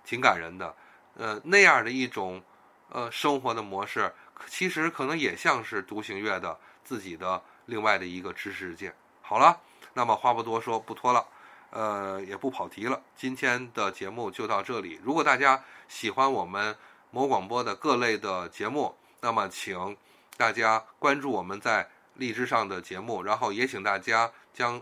[0.04, 0.74] 挺感人的，
[1.14, 2.42] 呃，那样的一种，
[2.88, 4.12] 呃，生活的模式，
[4.48, 8.92] 其实可能也像是独行月的自己的另外的一个知识世界。
[9.20, 9.58] 好了，
[9.94, 11.26] 那么话不多说，不拖了，
[11.70, 15.00] 呃，也不跑题了，今天的节目就到这里。
[15.02, 16.76] 如果大家喜欢我们
[17.10, 19.96] 某广播的各类的节目，那么请
[20.36, 24.80] 大家关注我们在荔枝上的节目，然后也请大家将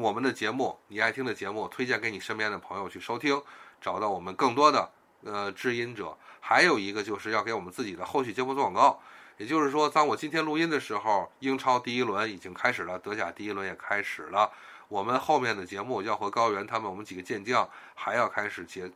[0.00, 3.42] 我们的节目你爱听的节目推荐给你身边的朋友去收听。
[3.78, 4.90] 找到我们更多的
[5.22, 8.98] 呃知音者，还有一个就是要给我们自己的后续节目做广告。
[9.36, 14.50] 也就是说，当我今天录音的时候，英超第一轮已经开始了，德甲第一轮也开始了。
[14.88, 18.90] 我们后面的节目要和高原他们，我们几个健将还要开始接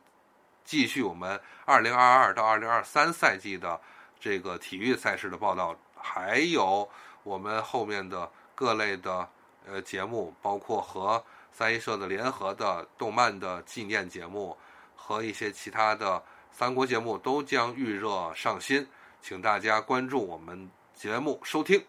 [0.63, 3.79] 继续我们2022到2023赛季的
[4.19, 6.89] 这个体育赛事的报道，还有
[7.23, 9.27] 我们后面的各类的
[9.67, 14.57] 呃节目，包括和三一社的联合的动漫的纪念节目。
[15.03, 18.87] 和一些其他的三国节目都将预热上新，
[19.21, 21.85] 请大家关注我们节目收听，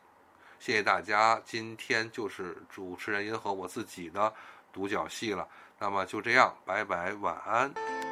[0.61, 1.41] 谢谢大家。
[1.45, 4.33] 今天就是主持人银河我自己的
[4.73, 5.49] 独角戏了，
[5.79, 8.12] 那么就这样，拜拜，晚安。